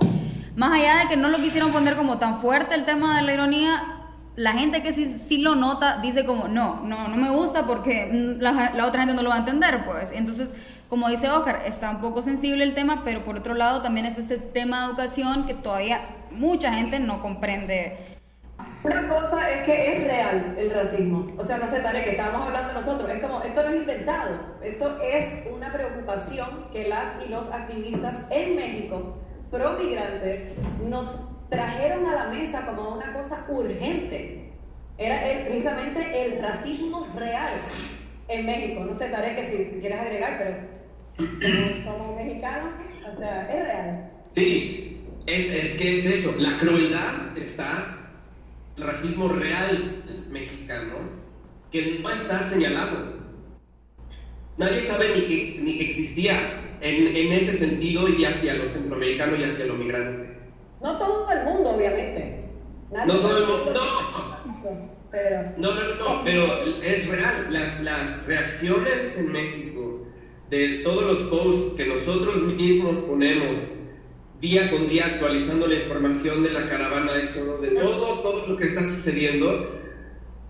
Más 0.54 0.72
allá 0.72 0.98
de 0.98 1.08
que 1.08 1.16
no 1.16 1.28
lo 1.28 1.38
quisieron 1.38 1.72
poner 1.72 1.96
como 1.96 2.18
tan 2.18 2.38
fuerte 2.38 2.74
el 2.74 2.84
tema 2.84 3.16
de 3.16 3.22
la 3.22 3.32
ironía, 3.32 4.01
la 4.36 4.52
gente 4.52 4.82
que 4.82 4.92
sí, 4.92 5.18
sí 5.26 5.38
lo 5.38 5.54
nota 5.54 5.98
dice 5.98 6.24
como, 6.24 6.48
no, 6.48 6.80
no, 6.80 7.08
no 7.08 7.16
me 7.16 7.30
gusta 7.30 7.66
porque 7.66 8.36
la, 8.38 8.72
la, 8.74 8.86
otra 8.86 9.00
gente 9.00 9.14
no 9.14 9.22
lo 9.22 9.28
va 9.28 9.36
a 9.36 9.40
entender, 9.40 9.84
pues. 9.84 10.08
Entonces, 10.12 10.48
como 10.88 11.08
dice 11.08 11.30
Oscar, 11.30 11.62
está 11.66 11.90
un 11.90 12.00
poco 12.00 12.22
sensible 12.22 12.64
el 12.64 12.74
tema, 12.74 13.02
pero 13.04 13.24
por 13.24 13.36
otro 13.36 13.54
lado 13.54 13.82
también 13.82 14.06
es 14.06 14.18
ese 14.18 14.38
tema 14.38 14.80
de 14.80 14.86
educación 14.86 15.46
que 15.46 15.54
todavía 15.54 16.00
mucha 16.30 16.72
gente 16.72 16.98
no 16.98 17.20
comprende 17.20 18.12
una 18.84 19.06
cosa 19.06 19.48
es 19.48 19.64
que 19.64 19.92
es 19.92 20.04
real 20.04 20.56
el 20.58 20.70
racismo. 20.70 21.28
O 21.38 21.44
sea, 21.44 21.58
no 21.58 21.68
sé, 21.68 21.80
Tare, 21.80 22.02
que 22.02 22.10
estábamos 22.10 22.48
hablando 22.48 22.72
nosotros. 22.72 23.08
Es 23.10 23.22
como, 23.22 23.40
esto 23.42 23.62
no 23.62 23.68
es 23.68 23.76
inventado. 23.76 24.30
Esto 24.60 25.00
es 25.00 25.46
una 25.52 25.72
preocupación 25.72 26.66
que 26.72 26.88
las 26.88 27.08
y 27.24 27.28
los 27.28 27.48
activistas 27.52 28.26
en 28.30 28.56
México, 28.56 29.18
pro 29.52 29.74
migrantes, 29.74 30.58
nos 30.84 31.16
trajeron 31.52 32.06
a 32.06 32.14
la 32.14 32.26
mesa 32.28 32.64
como 32.64 32.94
una 32.94 33.12
cosa 33.12 33.44
urgente. 33.48 34.50
Era 34.96 35.22
precisamente 35.44 36.24
el 36.24 36.40
racismo 36.40 37.06
real 37.14 37.52
en 38.28 38.46
México. 38.46 38.84
No 38.84 38.94
sé, 38.94 39.08
Tare, 39.10 39.36
que 39.36 39.46
si, 39.46 39.70
si 39.70 39.80
quieres 39.80 40.00
agregar, 40.00 40.38
pero 41.16 41.28
como 41.84 42.16
mexicano, 42.16 42.70
o 43.14 43.18
sea, 43.18 43.52
es 43.52 43.64
real. 43.64 44.10
Sí, 44.30 45.00
es, 45.26 45.46
es 45.46 45.78
que 45.78 45.98
es 45.98 46.06
eso. 46.06 46.34
La 46.38 46.58
crueldad 46.58 47.36
está 47.36 47.98
racismo 48.78 49.28
real 49.28 50.24
mexicano 50.30 50.94
que 51.70 51.98
no 52.02 52.10
está 52.10 52.42
señalado. 52.44 53.20
Nadie 54.56 54.80
sabe 54.82 55.16
ni 55.16 55.22
que, 55.26 55.60
ni 55.60 55.76
que 55.76 55.90
existía 55.90 56.76
en, 56.80 57.14
en 57.14 57.32
ese 57.32 57.52
sentido 57.52 58.08
y 58.08 58.24
hacia 58.24 58.54
los 58.54 58.72
centroamericanos 58.72 59.38
y 59.38 59.44
hacia 59.44 59.66
los 59.66 59.78
migrantes. 59.78 60.41
No 60.82 60.98
todo 60.98 61.30
el 61.30 61.44
mundo, 61.44 61.70
obviamente. 61.70 62.44
no 62.90 63.20
todo 63.20 63.38
el 63.38 63.46
mundo, 63.46 63.72
no. 63.72 64.82
Pero... 65.10 65.52
No, 65.58 65.74
no, 65.74 65.94
no, 65.94 66.24
pero 66.24 66.62
es 66.82 67.08
real. 67.08 67.46
Las, 67.50 67.80
las 67.82 68.26
reacciones 68.26 69.16
en 69.18 69.30
México 69.30 70.06
de 70.50 70.80
todos 70.82 71.04
los 71.04 71.18
posts 71.28 71.76
que 71.76 71.86
nosotros 71.86 72.42
mismos 72.42 72.98
ponemos 73.00 73.60
día 74.40 74.70
con 74.70 74.88
día 74.88 75.06
actualizando 75.06 75.68
la 75.68 75.76
información 75.76 76.42
de 76.42 76.50
la 76.50 76.68
caravana 76.68 77.12
de 77.12 77.22
Éxodo, 77.24 77.58
de 77.58 77.68
todo, 77.68 78.20
todo 78.20 78.46
lo 78.48 78.56
que 78.56 78.64
está 78.64 78.82
sucediendo. 78.82 79.70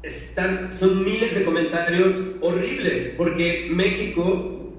Están, 0.02 0.72
son 0.72 1.04
miles 1.04 1.34
de 1.34 1.44
comentarios 1.44 2.14
horribles, 2.40 3.14
porque 3.16 3.68
México 3.70 4.72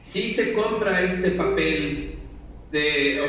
sí 0.00 0.28
se 0.28 0.52
compra 0.52 1.02
este 1.02 1.30
papel 1.30 2.16
de 2.72 3.20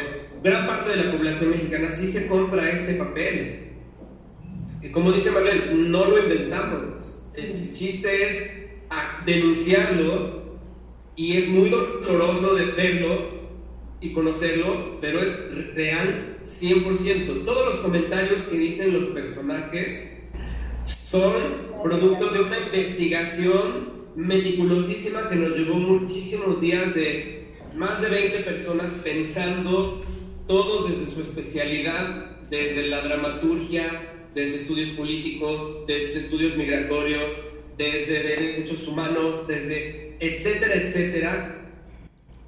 gran 0.48 0.66
parte 0.66 0.92
de 0.92 1.04
la 1.04 1.12
población 1.12 1.52
mexicana 1.52 1.92
sí 1.92 2.08
se 2.08 2.28
compra 2.28 2.70
este 2.70 2.94
papel. 2.94 3.74
Como 4.94 5.12
dice 5.12 5.30
Marlene, 5.32 5.74
no 5.74 6.06
lo 6.06 6.24
inventamos. 6.24 7.22
El 7.36 7.72
chiste 7.74 8.26
es 8.26 8.52
denunciarlo 9.26 10.58
y 11.18 11.38
es 11.38 11.50
muy 11.50 11.70
doloroso 11.70 12.56
de 12.56 12.66
verlo 12.68 13.38
y 14.00 14.14
conocerlo, 14.14 15.02
pero 15.02 15.20
es 15.20 15.76
real 15.76 16.38
100%. 16.62 17.44
Todos 17.44 17.66
los 17.66 17.76
comentarios 17.82 18.44
que 18.44 18.58
dicen 18.58 18.94
los 18.94 19.06
personajes 19.08 20.24
son 20.84 21.34
producto 21.84 22.30
de 22.30 22.42
una 22.42 22.60
investigación 22.60 23.98
meticulosísima 24.16 25.28
que 25.28 25.36
nos 25.36 25.58
llevó 25.58 25.76
muchísimos 25.76 26.62
días 26.62 26.96
de 26.96 27.58
más 27.76 28.02
de 28.02 28.08
20 28.08 28.40
personas 28.40 28.92
pensando 29.04 30.02
todos 30.48 30.90
desde 30.90 31.14
su 31.14 31.22
especialidad, 31.22 32.26
desde 32.50 32.88
la 32.88 33.02
dramaturgia, 33.02 34.30
desde 34.34 34.62
estudios 34.62 34.90
políticos, 34.92 35.86
desde 35.88 36.20
estudios 36.20 36.56
migratorios, 36.56 37.32
desde 37.78 38.24
derechos 38.24 38.88
humanos, 38.88 39.48
desde 39.48 40.16
etcétera, 40.20 40.76
etcétera, 40.76 41.58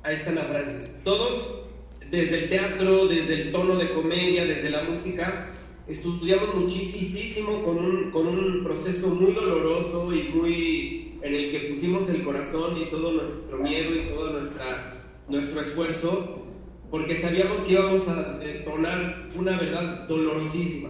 Ahí 0.02 0.16
están 0.16 0.36
las 0.36 0.48
Francis. 0.48 0.90
Todos, 1.04 1.66
desde 2.10 2.44
el 2.44 2.50
teatro, 2.50 3.08
desde 3.08 3.42
el 3.42 3.52
tono 3.52 3.76
de 3.76 3.94
comedia, 3.94 4.46
desde 4.46 4.70
la 4.70 4.84
música, 4.84 5.52
estudiamos 5.88 6.56
muchísimo 6.56 7.64
con 7.64 7.78
un, 7.78 8.12
con 8.12 8.28
un 8.28 8.64
proceso 8.64 9.10
muy 9.10 9.34
doloroso 9.34 10.14
y 10.14 10.24
muy 10.30 11.20
en 11.22 11.36
el 11.36 11.52
que 11.52 11.60
pusimos 11.72 12.10
el 12.10 12.24
corazón 12.24 12.82
y 12.82 12.86
todo 12.86 13.12
nuestro 13.12 13.58
miedo 13.58 13.94
y 13.94 14.08
todo 14.08 14.32
nuestra, 14.32 15.04
nuestro 15.28 15.62
esfuerzo, 15.62 16.39
porque 16.90 17.16
sabíamos 17.16 17.62
que 17.62 17.74
íbamos 17.74 18.08
a 18.08 18.38
detonar 18.40 19.28
una 19.38 19.58
verdad 19.58 20.08
dolorosísima. 20.08 20.90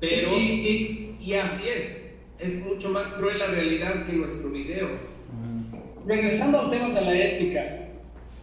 Pero, 0.00 0.36
y, 0.36 1.16
y 1.20 1.34
así 1.34 1.68
es, 1.68 2.08
es 2.38 2.64
mucho 2.64 2.90
más 2.90 3.08
cruel 3.14 3.38
la 3.38 3.46
realidad 3.48 4.06
que 4.06 4.12
nuestro 4.12 4.50
video. 4.50 4.88
Regresando 6.06 6.60
al 6.60 6.70
tema 6.70 6.88
de 6.88 7.00
la 7.00 7.14
ética, 7.14 7.64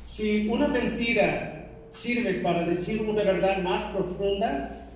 si 0.02 0.48
una 0.48 0.68
mentira 0.68 1.70
sirve 1.90 2.36
para 2.36 2.66
decir 2.68 3.02
una 3.02 3.24
verdad 3.24 3.62
más 3.62 3.82
profunda, 3.86 4.90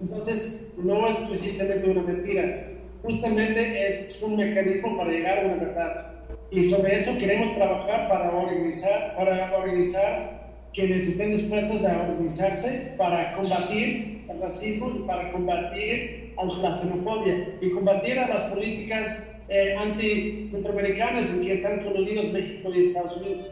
entonces 0.00 0.70
no 0.76 1.06
es 1.08 1.16
precisamente 1.16 1.88
una 1.88 2.02
mentira, 2.02 2.68
justamente 3.02 3.86
es 3.86 4.20
un 4.22 4.36
mecanismo 4.36 4.96
para 4.96 5.10
llegar 5.10 5.38
a 5.38 5.46
una 5.46 5.56
verdad. 5.56 6.12
Y 6.50 6.64
sobre 6.64 6.96
eso 6.96 7.18
queremos 7.18 7.54
trabajar 7.54 8.08
para 8.08 8.30
organizar, 8.30 9.14
para 9.16 9.56
organizar 9.56 10.45
quienes 10.76 11.08
estén 11.08 11.34
dispuestos 11.34 11.82
a 11.84 12.02
organizarse 12.02 12.92
para 12.98 13.32
combatir 13.32 14.26
el 14.28 14.40
racismo 14.42 14.92
y 14.94 15.06
para 15.06 15.32
combatir 15.32 16.34
a 16.36 16.44
la 16.44 16.70
xenofobia 16.70 17.56
y 17.62 17.70
combatir 17.70 18.18
a 18.18 18.28
las 18.28 18.42
políticas 18.52 19.26
eh, 19.48 19.74
anti-centroamericanas 19.74 21.30
en 21.30 21.40
que 21.40 21.52
están 21.54 21.82
coludidos 21.82 22.26
México 22.30 22.68
y 22.74 22.80
Estados 22.80 23.16
Unidos. 23.16 23.50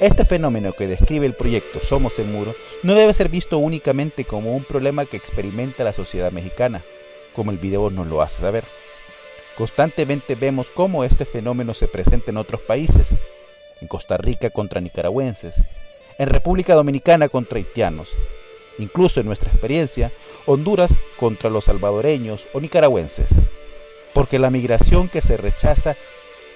Este 0.00 0.24
fenómeno 0.24 0.72
que 0.72 0.86
describe 0.86 1.26
el 1.26 1.34
proyecto 1.34 1.80
Somos 1.80 2.18
el 2.18 2.26
Muro 2.26 2.54
no 2.82 2.94
debe 2.94 3.12
ser 3.12 3.28
visto 3.28 3.58
únicamente 3.58 4.24
como 4.24 4.56
un 4.56 4.64
problema 4.64 5.04
que 5.04 5.18
experimenta 5.18 5.84
la 5.84 5.92
sociedad 5.92 6.32
mexicana, 6.32 6.82
como 7.34 7.50
el 7.50 7.58
video 7.58 7.90
nos 7.90 8.06
lo 8.06 8.22
hace 8.22 8.40
saber. 8.40 8.64
Constantemente 9.58 10.34
vemos 10.34 10.68
cómo 10.72 11.04
este 11.04 11.26
fenómeno 11.26 11.74
se 11.74 11.88
presenta 11.88 12.30
en 12.30 12.36
otros 12.36 12.60
países, 12.62 13.14
en 13.80 13.88
Costa 13.88 14.16
Rica 14.16 14.50
contra 14.50 14.80
nicaragüenses, 14.80 15.54
en 16.18 16.28
República 16.28 16.74
Dominicana 16.74 17.28
contra 17.28 17.58
haitianos, 17.58 18.08
incluso 18.78 19.20
en 19.20 19.26
nuestra 19.26 19.50
experiencia, 19.50 20.12
Honduras 20.46 20.92
contra 21.18 21.50
los 21.50 21.64
salvadoreños 21.64 22.46
o 22.52 22.60
nicaragüenses, 22.60 23.28
porque 24.14 24.38
la 24.38 24.50
migración 24.50 25.08
que 25.08 25.20
se 25.20 25.36
rechaza 25.36 25.96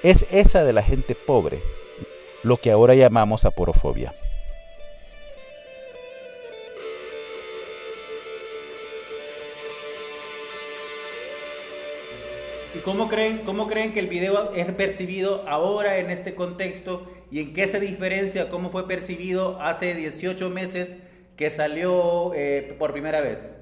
es 0.03 0.25
esa 0.31 0.65
de 0.65 0.73
la 0.73 0.83
gente 0.83 1.15
pobre, 1.15 1.61
lo 2.43 2.57
que 2.57 2.71
ahora 2.71 2.95
llamamos 2.95 3.45
aporofobia. 3.45 4.15
¿Y 12.81 12.83
cómo 12.83 13.09
creen, 13.09 13.43
cómo 13.45 13.67
creen 13.67 13.93
que 13.93 14.01
el 14.01 14.07
video 14.07 14.55
es 14.55 14.67
percibido 14.69 15.47
ahora 15.47 15.99
en 15.99 16.09
este 16.09 16.35
contexto 16.35 17.07
y 17.31 17.41
en 17.41 17.53
qué 17.53 17.67
se 17.67 17.79
diferencia, 17.79 18.49
cómo 18.49 18.71
fue 18.71 18.89
percibido 18.89 19.61
hace 19.61 19.95
18 19.95 20.49
meses 20.49 20.97
que 21.37 21.51
salió 21.51 22.33
eh, 22.35 22.75
por 22.79 22.93
primera 22.93 23.21
vez? 23.21 23.53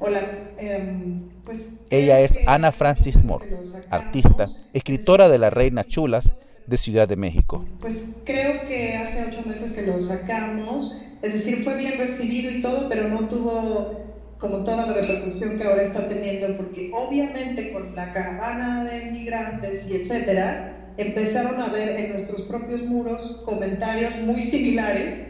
Hola, 0.00 0.22
em, 0.58 1.28
pues... 1.44 1.76
Ella 1.88 2.18
es 2.20 2.36
Ana 2.48 2.72
Francis 2.72 3.22
Moore, 3.22 3.46
artista, 3.90 4.48
escritora 4.72 5.28
de 5.28 5.38
La 5.38 5.50
Reina 5.50 5.84
Chulas 5.84 6.34
de 6.66 6.76
Ciudad 6.78 7.06
de 7.06 7.14
México. 7.14 7.64
Pues 7.78 8.16
creo 8.24 8.66
que 8.66 8.96
hace 8.96 9.24
ocho 9.24 9.42
meses 9.46 9.70
que 9.72 9.82
lo 9.82 10.00
sacamos, 10.00 11.00
es 11.22 11.32
decir, 11.32 11.62
fue 11.62 11.76
bien 11.76 11.96
recibido 11.96 12.50
y 12.50 12.60
todo, 12.60 12.88
pero 12.88 13.08
no 13.08 13.28
tuvo 13.28 14.07
como 14.38 14.58
toda 14.58 14.86
la 14.86 14.92
repercusión 14.92 15.58
que 15.58 15.64
ahora 15.64 15.82
está 15.82 16.08
teniendo, 16.08 16.56
porque 16.56 16.90
obviamente 16.94 17.72
con 17.72 17.94
la 17.94 18.12
caravana 18.12 18.84
de 18.84 19.10
migrantes 19.10 19.90
y 19.90 19.96
etcétera, 19.96 20.92
empezaron 20.96 21.60
a 21.60 21.68
ver 21.68 22.00
en 22.00 22.10
nuestros 22.10 22.42
propios 22.42 22.82
muros 22.82 23.42
comentarios 23.44 24.16
muy 24.24 24.40
similares 24.40 25.28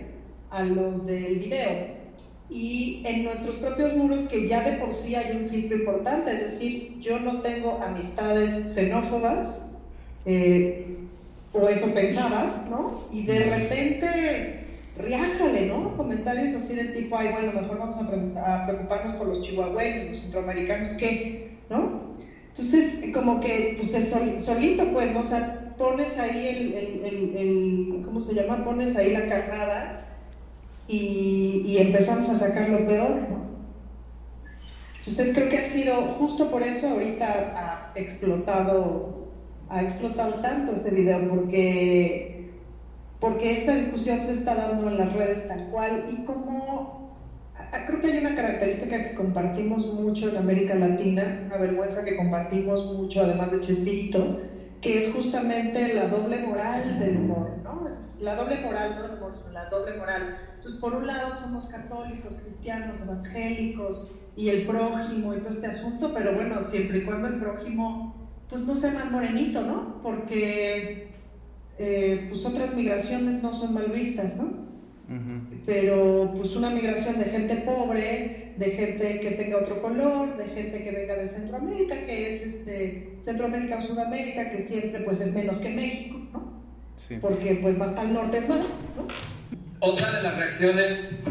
a 0.51 0.63
los 0.65 1.07
del 1.07 1.39
video. 1.39 1.99
Y 2.51 3.03
en 3.05 3.25
nuestros 3.25 3.57
propios 3.57 3.95
muros, 3.95 4.21
que 4.31 4.49
ya 4.49 4.63
de 4.63 4.79
por 4.79 4.95
sí 4.95 5.15
hay 5.15 5.37
un 5.37 5.49
filtro 5.49 5.77
importante, 5.77 6.33
es 6.33 6.41
decir, 6.41 6.99
yo 7.01 7.21
no 7.21 7.41
tengo 7.41 7.81
amistades 7.83 8.73
xenófobas, 8.75 9.73
eh, 10.25 10.87
o 11.53 11.69
eso 11.69 11.93
pensaba, 11.93 12.67
¿no? 12.71 13.05
Y 13.13 13.25
de 13.25 13.39
repente 13.41 14.68
riájale, 14.99 15.67
¿no? 15.67 15.97
Comentarios 15.97 16.55
así 16.55 16.75
de 16.75 16.85
tipo, 16.87 17.17
ay, 17.17 17.31
bueno, 17.33 17.61
mejor 17.61 17.79
vamos 17.79 17.97
a, 17.97 18.67
preocuparnos 18.67 19.15
por 19.15 19.29
los 19.29 19.41
chihuahueños, 19.41 20.09
los 20.11 20.21
centroamericanos, 20.21 20.91
¿qué? 20.91 21.59
¿No? 21.71 22.15
Entonces, 22.49 23.15
como 23.15 23.41
que, 23.41 23.77
pues 23.79 23.95
es 23.95 24.45
solito, 24.45 24.93
pues, 24.93 25.15
¿no? 25.15 25.21
O 25.21 25.25
sea, 25.25 25.75
pones 25.79 26.19
ahí 26.19 26.49
el, 26.49 26.75
el, 26.75 27.37
el, 27.37 28.03
¿cómo 28.05 28.21
se 28.21 28.35
llama? 28.35 28.65
Pones 28.65 28.97
ahí 28.97 29.13
la 29.13 29.27
carnada 29.29 30.07
y, 30.89 31.63
y 31.65 31.79
empezamos 31.79 32.29
a 32.29 32.35
sacar 32.35 32.69
lo 32.69 32.85
peor, 32.85 33.11
¿no? 33.31 33.49
Entonces 34.99 35.35
creo 35.35 35.49
que 35.49 35.59
ha 35.59 35.65
sido, 35.65 35.95
justo 36.19 36.51
por 36.51 36.63
eso 36.63 36.89
ahorita 36.89 37.93
ha 37.97 37.99
explotado, 37.99 39.29
ha 39.69 39.83
explotado 39.83 40.35
tanto 40.35 40.75
este 40.75 40.91
video, 40.91 41.29
porque 41.29 42.38
porque 43.21 43.53
esta 43.53 43.75
discusión 43.75 44.23
se 44.23 44.33
está 44.33 44.55
dando 44.55 44.89
en 44.89 44.99
las 44.99 45.13
redes 45.13 45.49
tal 45.49 45.67
cual 45.71 46.07
y 46.11 46.25
como 46.25 47.09
creo 47.87 48.01
que 48.01 48.07
hay 48.07 48.19
una 48.19 48.35
característica 48.35 49.03
que 49.03 49.15
compartimos 49.15 49.93
mucho 49.93 50.29
en 50.29 50.37
América 50.37 50.75
Latina, 50.75 51.43
una 51.47 51.57
vergüenza 51.57 52.05
que 52.05 52.17
compartimos 52.17 52.87
mucho 52.95 53.23
además 53.23 53.53
de 53.53 53.61
Chespirito, 53.61 54.41
que 54.81 54.99
es 54.99 55.13
justamente 55.13 55.93
la 55.93 56.09
doble 56.09 56.39
moral 56.39 56.99
del 57.01 57.17
humor, 57.17 57.51
¿no? 57.65 57.89
Es 57.89 58.21
la 58.23 58.37
doble 58.37 58.61
moral, 58.61 58.95
no 58.97 59.03
del 59.03 59.19
humor, 59.19 59.35
sino 59.35 59.53
la 59.53 59.69
doble 59.69 59.97
moral. 59.97 60.39
Entonces, 60.55 60.81
por 60.81 60.95
un 60.95 61.07
lado 61.07 61.35
somos 61.35 61.67
católicos, 61.67 62.37
cristianos, 62.41 63.01
evangélicos 63.01 64.13
y 64.37 64.51
el 64.51 64.67
prójimo 64.67 65.35
y 65.35 65.39
todo 65.39 65.51
este 65.51 65.67
asunto, 65.67 66.13
pero 66.15 66.35
bueno, 66.35 66.63
siempre 66.63 66.99
y 66.99 67.05
cuando 67.05 67.29
el 67.29 67.39
prójimo 67.41 68.15
pues 68.49 68.63
no 68.63 68.75
sea 68.75 68.93
más 68.93 69.11
morenito, 69.11 69.61
¿no? 69.63 70.01
Porque 70.03 71.09
eh, 71.79 72.27
pues 72.29 72.45
otras 72.45 72.75
migraciones 72.75 73.43
no 73.43 73.55
son 73.55 73.75
mal 73.75 73.87
vistas, 73.87 74.37
¿no? 74.37 74.69
Pero 75.65 76.35
pues 76.37 76.55
una 76.55 76.69
migración 76.69 77.19
de 77.19 77.25
gente 77.27 77.57
pobre, 77.57 78.53
de 78.59 78.71
gente 78.73 79.21
que 79.21 79.31
tenga 79.33 79.57
otro 79.57 79.81
color, 79.81 80.37
de 80.37 80.45
gente 80.49 80.85
que 80.85 80.91
venga 80.91 81.17
de 81.17 81.27
Centroamérica, 81.27 82.05
que 82.05 82.29
es 82.29 82.47
este, 82.47 83.17
Centroamérica 83.21 83.79
o 83.79 83.83
Sudamérica, 83.83 84.51
que 84.51 84.61
siempre 84.61 85.01
pues 85.01 85.21
es 85.21 85.33
menos 85.33 85.59
que 85.59 85.71
México, 85.71 86.21
¿no? 86.33 86.63
Sí. 86.97 87.17
Porque 87.23 87.59
pues 87.63 87.79
más 87.79 87.93
para 87.93 88.09
el 88.09 88.15
norte 88.15 88.37
es 88.39 88.49
más, 88.49 88.67
¿no? 88.97 89.09
Otra 89.81 90.11
de 90.11 90.23
las 90.23 90.37
reacciones, 90.37 91.23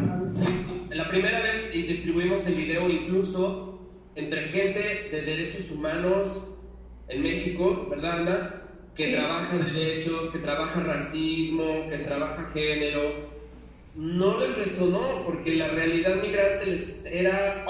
la 0.90 1.10
primera 1.10 1.42
vez 1.42 1.72
distribuimos 1.74 2.48
el 2.48 2.56
video 2.56 2.90
incluso 2.90 3.80
entre 4.16 4.42
gente 4.42 5.10
de 5.12 5.22
derechos 5.22 5.70
humanos 5.70 6.56
en 7.10 7.22
México, 7.22 7.88
¿verdad, 7.90 8.22
Ana? 8.22 8.67
Que 8.98 9.14
trabaja 9.14 9.58
derechos, 9.60 10.32
que 10.32 10.40
trabaja 10.40 10.80
racismo, 10.82 11.86
que 11.88 12.00
trabaja 12.00 12.50
género, 12.52 13.28
no 13.96 14.40
les 14.40 14.58
resonó 14.58 15.24
porque 15.24 15.56
la 15.56 15.68
realidad 15.68 16.16
migrante 16.16 16.66
les 16.66 17.06
era 17.06 17.64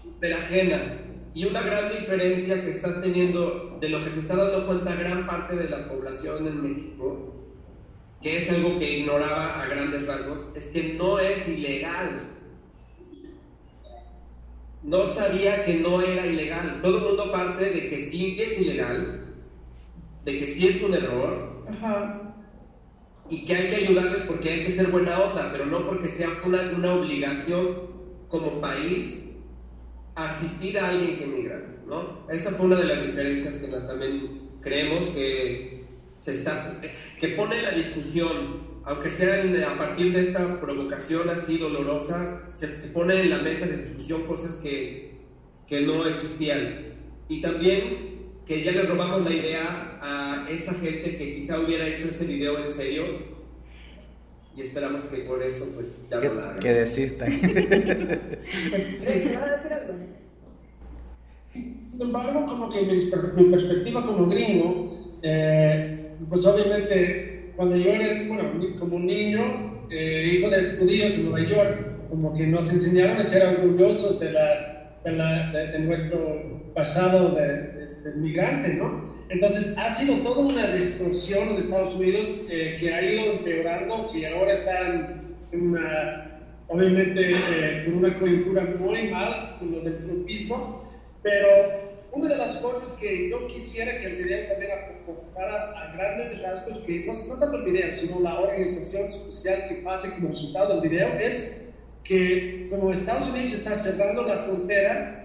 súper 0.00 0.34
ajena. 0.34 1.00
Y 1.34 1.44
una 1.44 1.62
gran 1.62 1.90
diferencia 1.90 2.62
que 2.64 2.70
está 2.70 3.00
teniendo, 3.00 3.78
de 3.80 3.88
lo 3.88 4.02
que 4.02 4.10
se 4.10 4.20
está 4.20 4.36
dando 4.36 4.66
cuenta 4.66 4.94
gran 4.94 5.26
parte 5.26 5.56
de 5.56 5.68
la 5.68 5.88
población 5.88 6.46
en 6.46 6.62
México, 6.62 7.34
que 8.22 8.36
es 8.36 8.50
algo 8.50 8.78
que 8.78 8.98
ignoraba 8.98 9.60
a 9.60 9.66
grandes 9.66 10.06
rasgos, 10.06 10.50
es 10.54 10.66
que 10.66 10.94
no 10.94 11.18
es 11.18 11.48
ilegal. 11.48 12.28
No 14.82 15.06
sabía 15.06 15.64
que 15.64 15.74
no 15.74 16.00
era 16.00 16.26
ilegal. 16.26 16.80
Todo 16.80 16.98
el 16.98 17.04
mundo 17.04 17.32
parte 17.32 17.70
de 17.70 17.88
que 17.88 18.00
sí 18.00 18.36
es 18.40 18.60
ilegal, 18.60 19.19
de 20.24 20.38
que 20.38 20.46
sí 20.46 20.68
es 20.68 20.82
un 20.82 20.94
error 20.94 21.64
y 23.30 23.44
que 23.44 23.54
hay 23.54 23.68
que 23.68 23.76
ayudarles 23.76 24.22
porque 24.22 24.50
hay 24.50 24.64
que 24.64 24.70
ser 24.70 24.88
buena 24.88 25.18
onda, 25.18 25.50
pero 25.52 25.66
no 25.66 25.86
porque 25.86 26.08
sea 26.08 26.28
una, 26.44 26.62
una 26.76 26.94
obligación 26.94 27.90
como 28.28 28.60
país 28.60 29.30
asistir 30.14 30.78
a 30.78 30.88
alguien 30.88 31.16
que 31.16 31.26
migra, 31.26 31.62
¿no? 31.86 32.26
Esa 32.28 32.50
fue 32.50 32.66
una 32.66 32.76
de 32.76 32.84
las 32.84 33.06
diferencias 33.06 33.54
que 33.56 33.68
también 33.68 34.50
creemos 34.60 35.06
que 35.08 35.84
se 36.18 36.34
está, 36.34 36.80
que 37.18 37.28
pone 37.28 37.62
la 37.62 37.70
discusión, 37.70 38.80
aunque 38.84 39.10
sea 39.10 39.42
a 39.42 39.78
partir 39.78 40.12
de 40.12 40.20
esta 40.20 40.60
provocación 40.60 41.30
así 41.30 41.58
dolorosa, 41.58 42.42
se 42.48 42.66
pone 42.68 43.20
en 43.20 43.30
la 43.30 43.38
mesa 43.38 43.66
de 43.66 43.78
discusión 43.78 44.26
cosas 44.26 44.56
que, 44.56 45.18
que 45.66 45.82
no 45.82 46.04
existían. 46.06 46.94
Y 47.28 47.40
también 47.40 48.09
que 48.50 48.64
ya 48.64 48.72
les 48.72 48.88
robamos 48.88 49.22
la 49.22 49.30
idea 49.32 49.98
a 50.02 50.44
esa 50.50 50.74
gente 50.74 51.14
que 51.16 51.36
quizá 51.36 51.60
hubiera 51.60 51.86
hecho 51.86 52.08
ese 52.08 52.26
video 52.26 52.58
en 52.58 52.68
serio. 52.68 53.04
Y 54.56 54.62
esperamos 54.62 55.04
que 55.04 55.18
por 55.18 55.40
eso 55.40 55.70
pues 55.76 56.08
ya 56.10 56.18
que, 56.18 56.26
no 56.26 56.34
la 56.34 56.56
que 56.56 56.74
desistan. 56.74 57.30
Sin 57.30 57.46
embargo, 62.00 62.44
como 62.44 62.68
que 62.70 62.82
mi, 62.82 62.96
mi 62.96 63.50
perspectiva 63.52 64.04
como 64.04 64.26
gringo, 64.26 65.16
eh, 65.22 66.16
pues 66.28 66.44
obviamente 66.44 67.52
cuando 67.54 67.76
yo 67.76 67.90
era, 67.92 68.26
bueno, 68.26 68.50
como 68.80 68.96
un 68.96 69.06
niño, 69.06 69.86
eh, 69.90 70.38
hijo 70.38 70.50
de 70.50 70.76
judíos 70.76 71.14
en 71.14 71.30
Nueva 71.30 71.48
York, 71.48 72.08
como 72.08 72.34
que 72.34 72.48
nos 72.48 72.72
enseñaron 72.72 73.18
a 73.18 73.22
ser 73.22 73.46
orgullosos 73.46 74.18
de, 74.18 74.32
la, 74.32 74.98
de, 75.04 75.12
la, 75.12 75.52
de, 75.52 75.66
de 75.68 75.78
nuestro 75.78 76.49
pasado 76.74 77.34
de, 77.34 77.86
de, 78.02 78.14
migrante, 78.16 78.74
¿no? 78.74 79.14
Entonces 79.28 79.76
ha 79.78 79.90
sido 79.90 80.16
toda 80.18 80.40
una 80.40 80.68
distorsión 80.72 81.50
de 81.50 81.58
Estados 81.58 81.94
Unidos 81.94 82.46
eh, 82.50 82.76
que 82.78 82.92
ha 82.92 83.02
ido 83.02 83.32
empeorando, 83.34 84.08
que 84.12 84.26
ahora 84.26 84.52
están 84.52 85.36
en 85.52 85.68
una, 85.68 86.40
obviamente 86.68 87.30
eh, 87.30 87.84
con 87.84 87.98
una 87.98 88.18
coyuntura 88.18 88.64
muy 88.78 89.08
mal 89.08 89.56
con 89.58 89.72
lo 89.72 89.80
del 89.80 89.98
trumpismo, 89.98 90.84
pero 91.22 91.48
una 92.12 92.28
de 92.28 92.36
las 92.36 92.56
cosas 92.56 92.92
que 92.98 93.30
yo 93.30 93.46
quisiera 93.46 94.00
que 94.00 94.06
el 94.06 94.16
video 94.16 94.48
también 94.48 94.72
aportara 94.72 95.70
a 95.78 95.96
grandes 95.96 96.42
rasgos, 96.42 96.80
que 96.80 97.04
no, 97.06 97.12
no 97.12 97.38
tanto 97.38 97.58
el 97.58 97.64
video, 97.64 97.92
sino 97.92 98.20
la 98.20 98.40
organización 98.40 99.08
social 99.08 99.66
que 99.68 99.76
pase 99.76 100.10
como 100.10 100.30
resultado 100.30 100.80
del 100.80 100.90
video, 100.90 101.14
es 101.18 101.72
que 102.02 102.66
como 102.70 102.90
Estados 102.90 103.28
Unidos 103.28 103.52
está 103.52 103.74
cerrando 103.74 104.22
la 104.24 104.38
frontera, 104.38 105.19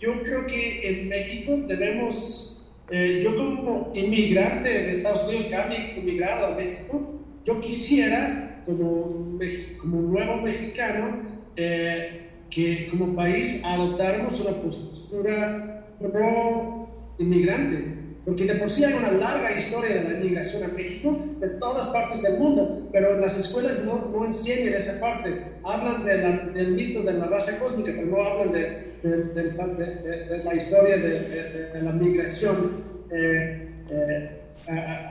yo 0.00 0.22
creo 0.22 0.46
que 0.46 0.88
en 0.88 1.08
México 1.08 1.58
debemos, 1.66 2.64
eh, 2.90 3.20
yo 3.24 3.34
como 3.34 3.90
inmigrante 3.94 4.68
de 4.68 4.92
Estados 4.92 5.24
Unidos 5.24 5.46
que 5.46 5.54
ha 5.54 5.96
inmigrado 5.96 6.46
a 6.46 6.50
México, 6.56 7.20
yo 7.44 7.60
quisiera, 7.60 8.62
como, 8.66 9.38
como 9.80 10.02
nuevo 10.02 10.36
mexicano, 10.42 11.22
eh, 11.56 12.28
que 12.50 12.88
como 12.88 13.14
país 13.14 13.60
adoptáramos 13.64 14.40
una 14.40 14.52
postura 14.62 15.86
pro 16.00 16.88
inmigrante, 17.18 17.97
porque 18.28 18.44
de 18.44 18.56
por 18.56 18.68
sí 18.68 18.84
hay 18.84 18.92
una 18.92 19.10
larga 19.12 19.56
historia 19.56 20.02
de 20.02 20.04
la 20.04 20.18
inmigración 20.18 20.62
a 20.62 20.74
México 20.74 21.18
de 21.40 21.48
todas 21.58 21.88
partes 21.88 22.20
del 22.20 22.38
mundo, 22.38 22.86
pero 22.92 23.18
las 23.18 23.38
escuelas 23.38 23.82
no, 23.86 24.10
no 24.12 24.26
enseñan 24.26 24.74
esa 24.74 25.00
parte. 25.00 25.44
Hablan 25.64 26.04
del 26.52 26.72
mito 26.72 27.02
de 27.04 27.14
la 27.14 27.24
raza 27.24 27.58
cósmica, 27.58 27.90
pero 27.96 28.06
no 28.08 28.22
hablan 28.22 28.52
de, 28.52 28.98
de, 29.02 30.42
la 30.44 30.54
historia 30.54 30.98
de, 30.98 31.80
la 31.82 31.90
migración, 31.90 32.84
eh, 33.10 33.66
eh, 33.90 34.28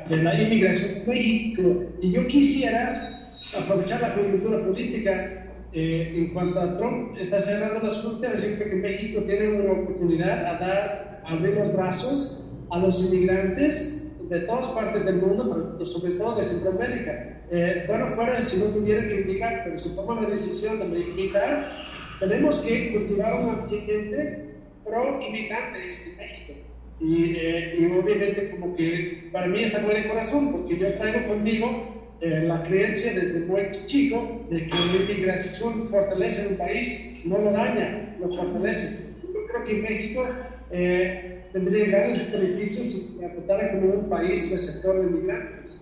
de 0.10 0.18
la 0.18 0.40
inmigración 0.40 1.02
a 1.02 1.10
México. 1.10 1.86
Y 2.00 2.12
yo 2.12 2.28
quisiera 2.28 3.32
aprovechar 3.60 4.00
la 4.00 4.14
coyuntura 4.14 4.60
política 4.60 5.44
eh, 5.74 6.14
en 6.16 6.34
cuanto 6.36 6.60
a 6.60 6.78
Trump 6.78 7.18
está 7.18 7.40
cerrando 7.40 7.80
las 7.80 8.00
fronteras, 8.00 8.48
yo 8.48 8.56
creo 8.58 8.70
que 8.70 8.76
México 8.76 9.22
tiene 9.22 9.60
una 9.60 9.74
oportunidad 9.74 10.46
a 10.46 10.60
dar, 10.60 11.24
abrir 11.26 11.56
los 11.56 11.76
brazos 11.76 12.44
a 12.70 12.80
los 12.80 13.04
inmigrantes 13.06 14.04
de 14.30 14.40
todas 14.42 14.68
partes 14.68 15.06
del 15.06 15.18
mundo, 15.18 15.74
pero 15.74 15.86
sobre 15.86 16.14
todo 16.14 16.36
de 16.38 16.44
Centroamérica. 16.44 17.42
Eh, 17.50 17.86
bueno, 17.88 18.08
fuera 18.16 18.40
si 18.40 18.58
no 18.58 18.66
tuvieran 18.66 19.08
que 19.08 19.22
inmigrar, 19.22 19.62
pero 19.64 19.78
si 19.78 19.96
toman 19.96 20.24
la 20.24 20.30
decisión 20.30 20.80
de 20.80 21.00
inmigrar, 21.00 21.72
tenemos 22.20 22.60
que 22.60 22.94
cultivar 22.94 23.42
un 23.42 23.50
ambiente 23.52 24.56
pro-inmigrante 24.84 25.80
en 25.80 26.18
México. 26.18 26.54
Y, 27.00 27.36
eh, 27.38 27.78
y, 27.80 27.86
obviamente 27.86 28.50
como 28.50 28.76
que 28.76 29.30
para 29.32 29.48
mí 29.48 29.64
está 29.64 29.80
muy 29.80 29.94
de 29.94 30.08
corazón, 30.08 30.52
porque 30.52 30.78
yo 30.78 30.94
traigo 30.96 31.28
conmigo 31.28 31.98
eh, 32.20 32.46
la 32.48 32.64
creencia 32.64 33.14
desde 33.14 33.46
muy 33.46 33.86
chico 33.86 34.42
de 34.50 34.66
que 34.66 34.76
la 34.76 35.12
inmigración 35.12 35.88
fortalece 35.88 36.48
un 36.48 36.58
país, 36.58 37.22
no 37.26 37.38
lo 37.38 37.52
daña, 37.52 38.16
lo 38.20 38.32
fortalece. 38.32 39.14
Yo 39.22 39.46
creo 39.46 39.64
que 39.64 39.74
México 39.76 40.26
eh, 40.72 41.37
tendría 41.52 41.88
grandes 41.88 42.32
beneficios 42.32 42.90
si 42.90 43.24
aceptara 43.24 43.72
como 43.72 43.94
un 43.94 44.10
país 44.10 44.50
sector 44.50 45.00
de 45.00 45.08
inmigrantes. 45.08 45.82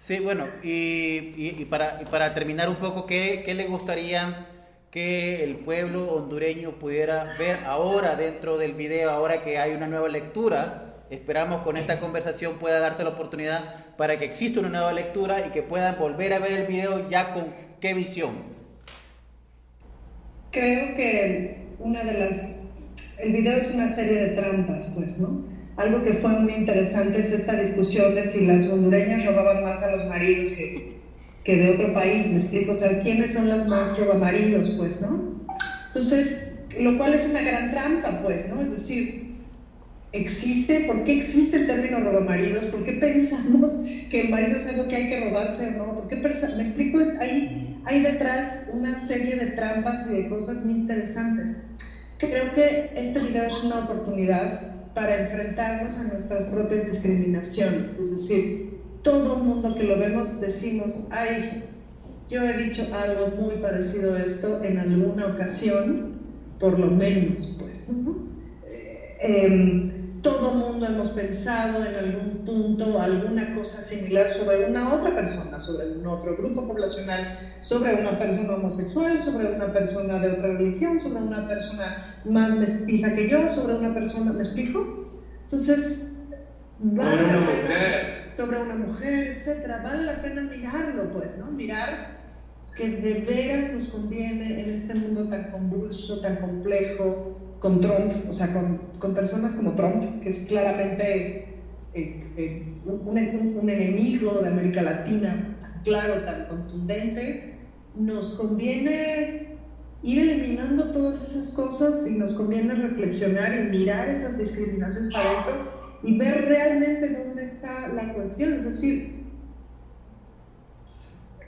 Sí, 0.00 0.18
bueno, 0.18 0.48
y, 0.62 1.32
y, 1.36 1.64
para, 1.64 2.00
y, 2.02 2.06
para, 2.06 2.34
terminar 2.34 2.68
un 2.68 2.76
poco, 2.76 3.06
¿qué, 3.06 3.42
¿qué 3.44 3.54
le 3.54 3.66
gustaría 3.66 4.46
que 4.90 5.44
el 5.44 5.56
pueblo 5.56 6.12
hondureño 6.12 6.72
pudiera 6.72 7.36
ver 7.38 7.60
ahora 7.64 8.16
dentro 8.16 8.58
del 8.58 8.74
video, 8.74 9.10
ahora 9.10 9.42
que 9.42 9.58
hay 9.58 9.72
una 9.72 9.86
nueva 9.86 10.08
lectura? 10.08 10.92
Esperamos 11.12 11.60
con 11.60 11.76
esta 11.76 12.00
conversación 12.00 12.54
pueda 12.58 12.80
darse 12.80 13.04
la 13.04 13.10
oportunidad 13.10 13.94
para 13.96 14.18
que 14.18 14.24
exista 14.24 14.60
una 14.60 14.70
nueva 14.70 14.94
lectura 14.94 15.46
y 15.46 15.50
que 15.50 15.62
puedan 15.62 15.98
volver 15.98 16.32
a 16.32 16.38
ver 16.38 16.52
el 16.52 16.66
video 16.66 17.08
ya 17.10 17.34
con 17.34 17.52
qué 17.80 17.92
visión. 17.92 18.32
Creo 20.50 20.94
que 20.94 21.68
una 21.78 22.02
de 22.02 22.14
las... 22.14 22.61
El 23.22 23.32
video 23.32 23.56
es 23.56 23.72
una 23.72 23.88
serie 23.88 24.20
de 24.20 24.28
trampas, 24.30 24.92
pues, 24.96 25.16
¿no? 25.20 25.44
Algo 25.76 26.02
que 26.02 26.12
fue 26.14 26.30
muy 26.40 26.54
interesante 26.54 27.20
es 27.20 27.30
esta 27.30 27.54
discusión 27.54 28.16
de 28.16 28.24
si 28.24 28.46
las 28.46 28.66
hondureñas 28.66 29.24
robaban 29.24 29.62
más 29.62 29.80
a 29.80 29.92
los 29.92 30.06
maridos 30.06 30.50
que, 30.50 30.96
que 31.44 31.56
de 31.56 31.70
otro 31.70 31.94
país, 31.94 32.26
me 32.26 32.38
explico, 32.38 32.72
o 32.72 32.74
sea, 32.74 33.00
¿quiénes 33.00 33.32
son 33.32 33.48
las 33.48 33.68
más 33.68 33.96
robamaridos, 33.96 34.70
pues, 34.70 35.00
¿no? 35.00 35.40
Entonces, 35.86 36.48
lo 36.76 36.98
cual 36.98 37.14
es 37.14 37.24
una 37.30 37.42
gran 37.42 37.70
trampa, 37.70 38.22
pues, 38.24 38.48
¿no? 38.48 38.60
Es 38.60 38.72
decir, 38.72 39.36
existe, 40.10 40.80
¿por 40.80 41.04
qué 41.04 41.18
existe 41.18 41.58
el 41.58 41.68
término 41.68 42.00
robamaridos? 42.00 42.64
¿Por 42.64 42.84
qué 42.84 42.94
pensamos 42.94 43.84
que 44.10 44.22
el 44.22 44.30
marido 44.30 44.56
es 44.56 44.66
algo 44.66 44.88
que 44.88 44.96
hay 44.96 45.08
que 45.08 45.20
robarse 45.28 45.68
o 45.68 45.70
no? 45.70 45.94
¿Por 45.94 46.08
qué 46.08 46.16
me 46.16 46.62
explico, 46.62 46.98
es, 46.98 47.16
hay, 47.20 47.78
hay 47.84 48.02
detrás 48.02 48.68
una 48.74 48.98
serie 48.98 49.36
de 49.36 49.46
trampas 49.52 50.10
y 50.10 50.14
de 50.14 50.28
cosas 50.28 50.64
muy 50.64 50.74
interesantes. 50.74 51.56
Creo 52.22 52.54
que 52.54 52.90
este 52.94 53.18
video 53.18 53.46
es 53.46 53.64
una 53.64 53.80
oportunidad 53.80 54.60
para 54.94 55.22
enfrentarnos 55.24 55.96
a 55.96 56.04
nuestras 56.04 56.44
propias 56.44 56.86
discriminaciones, 56.86 57.98
es 57.98 58.12
decir, 58.12 58.78
todo 59.02 59.38
el 59.38 59.42
mundo 59.42 59.74
que 59.74 59.82
lo 59.82 59.98
vemos 59.98 60.40
decimos, 60.40 61.00
ay, 61.10 61.64
yo 62.30 62.42
he 62.42 62.56
dicho 62.56 62.86
algo 62.94 63.26
muy 63.36 63.56
parecido 63.56 64.14
a 64.14 64.22
esto 64.22 64.62
en 64.62 64.78
alguna 64.78 65.34
ocasión, 65.34 66.12
por 66.60 66.78
lo 66.78 66.86
menos, 66.92 67.58
pues. 67.58 67.80
eh, 69.20 69.90
todo 70.22 70.52
mundo 70.52 70.86
hemos 70.86 71.10
pensado 71.10 71.84
en 71.84 71.94
algún 71.96 72.44
punto 72.44 73.00
alguna 73.00 73.54
cosa 73.56 73.82
similar 73.82 74.30
sobre 74.30 74.66
una 74.66 74.94
otra 74.94 75.14
persona, 75.14 75.58
sobre 75.58 75.92
un 75.92 76.06
otro 76.06 76.36
grupo 76.36 76.66
poblacional, 76.66 77.56
sobre 77.60 77.94
una 77.94 78.18
persona 78.18 78.54
homosexual, 78.54 79.20
sobre 79.20 79.52
una 79.52 79.72
persona 79.72 80.20
de 80.20 80.30
otra 80.30 80.54
religión, 80.54 81.00
sobre 81.00 81.22
una 81.22 81.46
persona 81.48 82.20
más 82.24 82.54
mestiza 82.54 83.14
que 83.14 83.28
yo, 83.28 83.48
sobre 83.48 83.74
una 83.74 83.92
persona, 83.92 84.32
¿me 84.32 84.42
explico? 84.42 85.10
Entonces, 85.42 86.16
vale 86.78 87.24
una 87.24 87.40
mujer. 87.40 88.32
sobre 88.36 88.62
una 88.62 88.74
mujer, 88.76 89.28
etcétera, 89.36 89.82
vale 89.82 90.04
la 90.04 90.22
pena 90.22 90.42
mirarlo, 90.42 91.10
pues, 91.12 91.36
¿no? 91.36 91.50
Mirar 91.50 92.22
que 92.76 92.88
de 92.88 93.14
veras 93.20 93.72
nos 93.72 93.88
conviene 93.88 94.62
en 94.62 94.70
este 94.70 94.94
mundo 94.94 95.28
tan 95.28 95.50
convulso, 95.50 96.20
tan 96.20 96.36
complejo, 96.36 97.41
con 97.62 97.80
Trump, 97.80 98.28
o 98.28 98.32
sea, 98.32 98.52
con, 98.52 98.76
con 98.98 99.14
personas 99.14 99.54
como 99.54 99.76
Trump, 99.76 100.20
que 100.20 100.30
es 100.30 100.46
claramente 100.48 101.60
este, 101.94 102.74
un, 102.84 103.06
un, 103.06 103.70
enemigo 103.70 104.40
de 104.42 104.48
América 104.48 104.82
Latina, 104.82 105.48
tan 105.60 105.82
claro, 105.84 106.24
tan 106.24 106.46
contundente, 106.46 107.58
nos 107.94 108.32
conviene 108.32 109.58
ir 110.02 110.18
eliminando 110.18 110.90
todas 110.90 111.22
esas 111.22 111.54
cosas 111.54 112.04
y 112.10 112.18
nos 112.18 112.32
conviene 112.32 112.74
reflexionar 112.74 113.54
y 113.54 113.70
mirar 113.70 114.08
esas 114.08 114.38
discriminaciones 114.38 115.12
para 115.12 115.30
adentro 115.30 116.00
y 116.02 116.18
ver 116.18 116.46
realmente 116.46 117.10
dónde 117.10 117.44
está 117.44 117.86
la 117.94 118.12
cuestión. 118.12 118.54
Es 118.54 118.64
decir, 118.64 119.22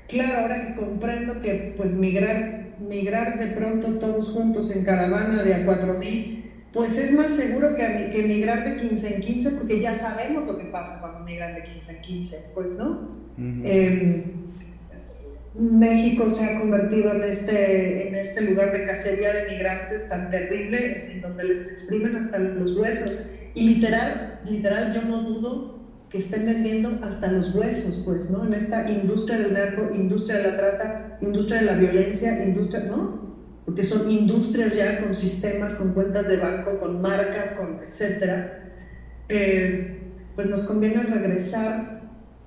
claro, 0.06 0.42
ahora 0.42 0.64
que 0.68 0.76
comprendo 0.76 1.40
que 1.40 1.74
pues 1.76 1.92
migrar 1.94 2.63
migrar 2.80 3.38
de 3.38 3.48
pronto 3.48 3.98
todos 3.98 4.28
juntos 4.30 4.70
en 4.74 4.84
caravana 4.84 5.42
de 5.42 5.54
a 5.54 5.66
4.000, 5.66 6.42
pues 6.72 6.98
es 6.98 7.12
más 7.12 7.30
seguro 7.36 7.76
que, 7.76 8.10
que 8.12 8.22
migrar 8.24 8.64
de 8.64 8.88
15 8.88 9.14
en 9.14 9.20
15 9.20 9.50
porque 9.52 9.80
ya 9.80 9.94
sabemos 9.94 10.44
lo 10.46 10.58
que 10.58 10.64
pasa 10.64 11.00
cuando 11.00 11.20
migran 11.20 11.54
de 11.54 11.62
15 11.62 11.96
en 11.96 12.02
15, 12.02 12.50
pues 12.54 12.72
no. 12.76 13.08
Em, 13.38 14.22
México 15.54 16.28
se 16.28 16.44
ha 16.44 16.58
convertido 16.58 17.12
en 17.12 17.22
este, 17.22 18.08
en 18.08 18.16
este 18.16 18.40
lugar 18.40 18.72
de 18.72 18.86
cacería 18.86 19.32
de 19.32 19.50
migrantes 19.50 20.08
tan 20.08 20.28
terrible 20.30 21.12
en 21.12 21.20
donde 21.20 21.44
les 21.44 21.70
exprimen 21.72 22.16
hasta 22.16 22.38
los 22.38 22.76
huesos. 22.76 23.30
Y 23.54 23.68
literal, 23.68 24.40
literal, 24.44 24.92
yo 24.94 25.02
no 25.02 25.22
dudo 25.22 25.83
que 26.14 26.20
estén 26.20 26.46
vendiendo 26.46 27.00
hasta 27.02 27.26
los 27.26 27.52
huesos, 27.56 28.00
pues, 28.04 28.30
¿no? 28.30 28.46
En 28.46 28.54
esta 28.54 28.88
industria 28.88 29.36
del 29.36 29.52
narco, 29.52 29.92
industria 29.92 30.36
de 30.36 30.42
la 30.44 30.56
trata, 30.56 31.18
industria 31.20 31.58
de 31.58 31.64
la 31.64 31.74
violencia, 31.74 32.44
industria, 32.44 32.84
¿no? 32.84 33.34
Porque 33.64 33.82
son 33.82 34.08
industrias 34.08 34.76
ya 34.76 35.02
con 35.02 35.12
sistemas, 35.12 35.74
con 35.74 35.92
cuentas 35.92 36.28
de 36.28 36.36
banco, 36.36 36.78
con 36.78 37.02
marcas, 37.02 37.54
con 37.54 37.80
etcétera. 37.84 38.62
Eh, 39.28 40.02
pues 40.36 40.48
nos 40.48 40.62
conviene 40.62 41.02
regresar 41.02 42.02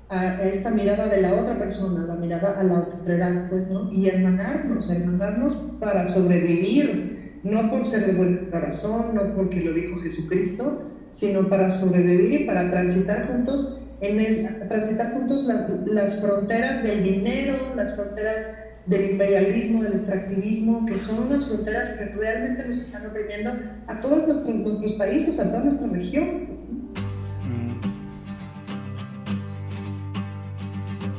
a, 0.08 0.44
esta 0.44 0.72
mirada 0.72 1.10
de 1.10 1.22
la 1.22 1.34
otra 1.34 1.60
persona, 1.60 2.06
la 2.06 2.16
mirada 2.16 2.58
a 2.58 2.64
la 2.64 2.80
otredad, 2.80 3.50
pues, 3.50 3.70
¿no? 3.70 3.92
Y 3.92 4.08
hermanarnos, 4.08 4.90
hermanarnos 4.90 5.56
para 5.78 6.06
sobrevivir, 6.06 7.42
no 7.44 7.70
por 7.70 7.84
ser 7.84 8.06
de 8.06 8.14
buen 8.14 8.50
corazón, 8.50 9.14
no 9.14 9.36
porque 9.36 9.60
lo 9.60 9.74
dijo 9.74 10.00
Jesucristo, 10.00 10.84
sino 11.12 11.48
para 11.50 11.70
sobrevivir 11.70 12.42
y 12.42 12.46
para 12.46 12.70
transitar 12.70 13.28
juntos, 13.28 13.80
en 14.00 14.68
transitar 14.68 15.14
juntos 15.14 15.46
las, 15.46 15.70
las 15.88 16.20
fronteras 16.20 16.84
del 16.84 17.04
dinero, 17.04 17.56
las 17.76 17.96
fronteras 17.96 18.56
del 18.86 19.12
imperialismo, 19.12 19.84
del 19.84 19.94
extractivismo, 19.94 20.86
que 20.86 20.98
son 20.98 21.28
unas 21.28 21.46
fronteras 21.46 21.92
que 21.92 22.06
realmente 22.06 22.66
nos 22.66 22.78
están 22.78 23.06
oprimiendo 23.06 23.52
a 23.88 24.00
todos 24.00 24.28
nuestros, 24.28 24.56
nuestros 24.56 24.94
países, 24.94 25.40
a 25.40 25.46
toda 25.46 25.60
nuestra 25.60 25.88
región. 25.88 26.48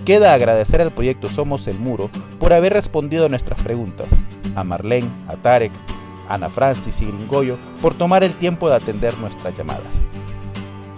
Queda 0.07 0.33
agradecer 0.33 0.81
al 0.81 0.91
proyecto 0.91 1.29
Somos 1.29 1.69
el 1.69 1.79
Muro 1.79 2.09
por 2.41 2.55
haber 2.55 2.73
respondido 2.73 3.27
a 3.27 3.29
nuestras 3.29 3.61
preguntas, 3.63 4.07
a 4.57 4.65
Marlene, 4.65 5.07
a 5.27 5.37
Tarek, 5.37 5.73
Ana 6.29 6.49
Francis 6.49 7.01
y 7.03 7.07
Gringoyo 7.07 7.57
por 7.81 7.95
tomar 7.95 8.25
el 8.25 8.35
tiempo 8.35 8.69
de 8.69 8.77
atender 8.77 9.17
nuestras 9.19 9.57
llamadas. 9.57 10.01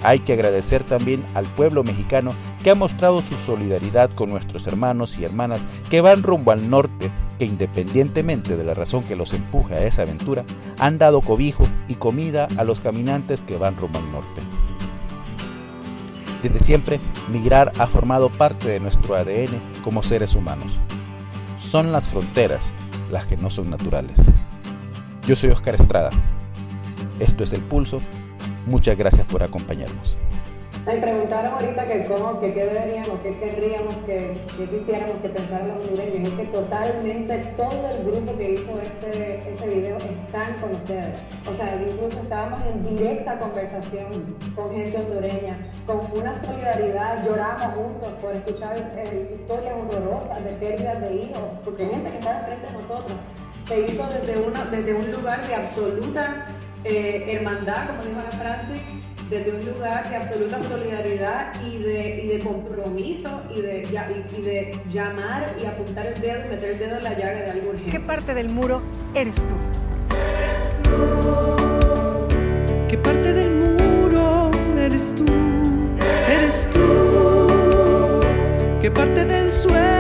Hay 0.03 0.21
que 0.21 0.33
agradecer 0.33 0.83
también 0.83 1.25
al 1.35 1.45
pueblo 1.45 1.85
mexicano 1.85 2.33
que 2.63 2.71
ha 2.71 2.75
mostrado 2.75 3.21
su 3.23 3.35
solidaridad 3.35 4.11
con 4.15 4.31
nuestros 4.31 4.67
hermanos 4.67 5.19
y 5.19 5.25
hermanas 5.25 5.61
que 5.91 6.01
van 6.01 6.23
rumbo 6.23 6.53
al 6.53 6.71
norte, 6.71 7.11
que 7.39 7.45
independientemente 7.45 8.57
de 8.57 8.65
la 8.65 8.73
razón 8.73 9.03
que 9.03 9.17
los 9.17 9.35
empuje 9.35 9.75
a 9.75 9.85
esa 9.85 10.03
aventura, 10.03 10.45
han 10.79 10.99
dado 10.99 11.21
cobijo 11.21 11.65
y 11.87 11.97
comida 11.97 12.49
a 12.57 12.65
los 12.65 12.81
caminantes 12.81 13.45
que 13.45 13.59
van 13.59 13.77
rumbo 13.77 13.99
al 13.99 14.11
norte. 14.11 14.41
Desde 16.43 16.59
siempre, 16.61 17.01
migrar 17.31 17.71
ha 17.79 17.87
formado 17.87 18.31
parte 18.31 18.69
de 18.69 18.81
nuestro 18.81 19.15
ADN 19.15 19.61
como 19.85 20.03
seres 20.03 20.35
humanos. 20.35 20.73
Son 21.59 21.93
las 21.93 22.09
fronteras 22.09 22.73
las 23.11 23.27
que 23.27 23.37
no 23.37 23.51
son 23.51 23.69
naturales. 23.69 24.17
Yo 25.31 25.37
soy 25.37 25.51
Oscar 25.51 25.77
Estrada. 25.77 26.11
Esto 27.21 27.45
es 27.45 27.53
El 27.53 27.61
Pulso 27.61 28.01
Muchas 28.67 28.99
gracias 28.99 29.25
por 29.29 29.45
acompañarnos. 29.45 30.19
Me 30.85 30.97
preguntaron 30.97 31.53
ahorita 31.53 31.87
que 31.87 32.05
cómo, 32.07 32.41
que 32.41 32.53
qué 32.53 32.65
deberíamos, 32.65 33.21
qué 33.23 33.39
querríamos, 33.39 33.95
que, 34.07 34.33
quisiéramos 34.59 35.23
que 35.23 35.29
pensaran 35.29 35.69
los 35.69 35.85
hondureños. 35.85 36.31
Es 36.31 36.35
que 36.35 36.45
totalmente 36.47 37.39
todo 37.57 37.91
el 37.91 38.05
grupo 38.07 38.37
que 38.37 38.55
hizo 38.55 38.81
este, 38.83 39.49
este 39.49 39.69
video 39.69 39.99
están 39.99 40.53
con 40.55 40.73
ustedes. 40.73 41.21
O 41.49 41.57
sea, 41.57 41.81
incluso 41.81 42.23
estábamos 42.23 42.63
en 42.67 42.97
directa 42.97 43.39
conversación 43.39 44.37
con 44.57 44.73
gente 44.73 44.99
hondureña, 44.99 45.59
con 45.87 46.01
una 46.13 46.43
solidaridad, 46.43 47.25
lloramos 47.25 47.77
juntos 47.77 48.09
por 48.21 48.35
escuchar 48.35 48.77
eh, 48.97 49.39
historias 49.41 49.75
horrorosas 49.79 50.43
de 50.43 50.51
pérdidas 50.55 51.01
de 51.03 51.15
hijos, 51.15 51.45
porque 51.65 51.87
gente 51.87 52.11
que 52.11 52.19
está 52.19 52.41
frente 52.49 52.67
a 52.67 52.73
nosotros. 52.73 53.17
Se 53.71 53.83
hizo 53.83 54.05
desde, 54.09 54.37
una, 54.37 54.65
desde 54.65 54.95
un 54.95 55.13
lugar 55.13 55.47
de 55.47 55.55
absoluta 55.55 56.45
eh, 56.83 57.25
hermandad, 57.29 57.87
como 57.87 58.03
dijo 58.03 58.19
Ana 58.19 58.31
Francis, 58.33 58.83
desde 59.31 59.53
un 59.53 59.65
lugar 59.65 60.11
de 60.11 60.17
absoluta 60.17 60.61
solidaridad 60.61 61.53
y 61.65 61.79
de, 61.79 62.25
y 62.25 62.27
de 62.27 62.39
compromiso 62.41 63.43
y 63.55 63.61
de, 63.61 63.83
y, 64.37 64.43
de 64.43 64.77
llamar 64.93 65.55
y 65.63 65.67
apuntar 65.67 66.05
el 66.05 66.21
dedo 66.21 66.47
y 66.47 66.49
meter 66.49 66.71
el 66.71 66.79
dedo 66.81 66.99
en 66.99 67.05
la 67.05 67.11
llaga 67.11 67.43
de 67.43 67.51
algún 67.53 67.77
gente. 67.77 67.93
¿Qué 67.93 68.01
parte 68.01 68.35
del 68.35 68.49
muro 68.49 68.83
eres 69.15 69.37
tú? 69.37 69.55
Eres 70.19 70.83
tú. 70.83 70.91
¿Qué 72.89 72.99
parte 72.99 73.33
del 73.33 73.51
muro 73.53 74.51
eres 74.77 75.15
tú? 75.15 75.25
Eres 76.29 76.69
tú. 76.73 78.21
¿Qué 78.81 78.91
parte 78.91 79.25
del 79.25 79.53
suelo? 79.53 80.00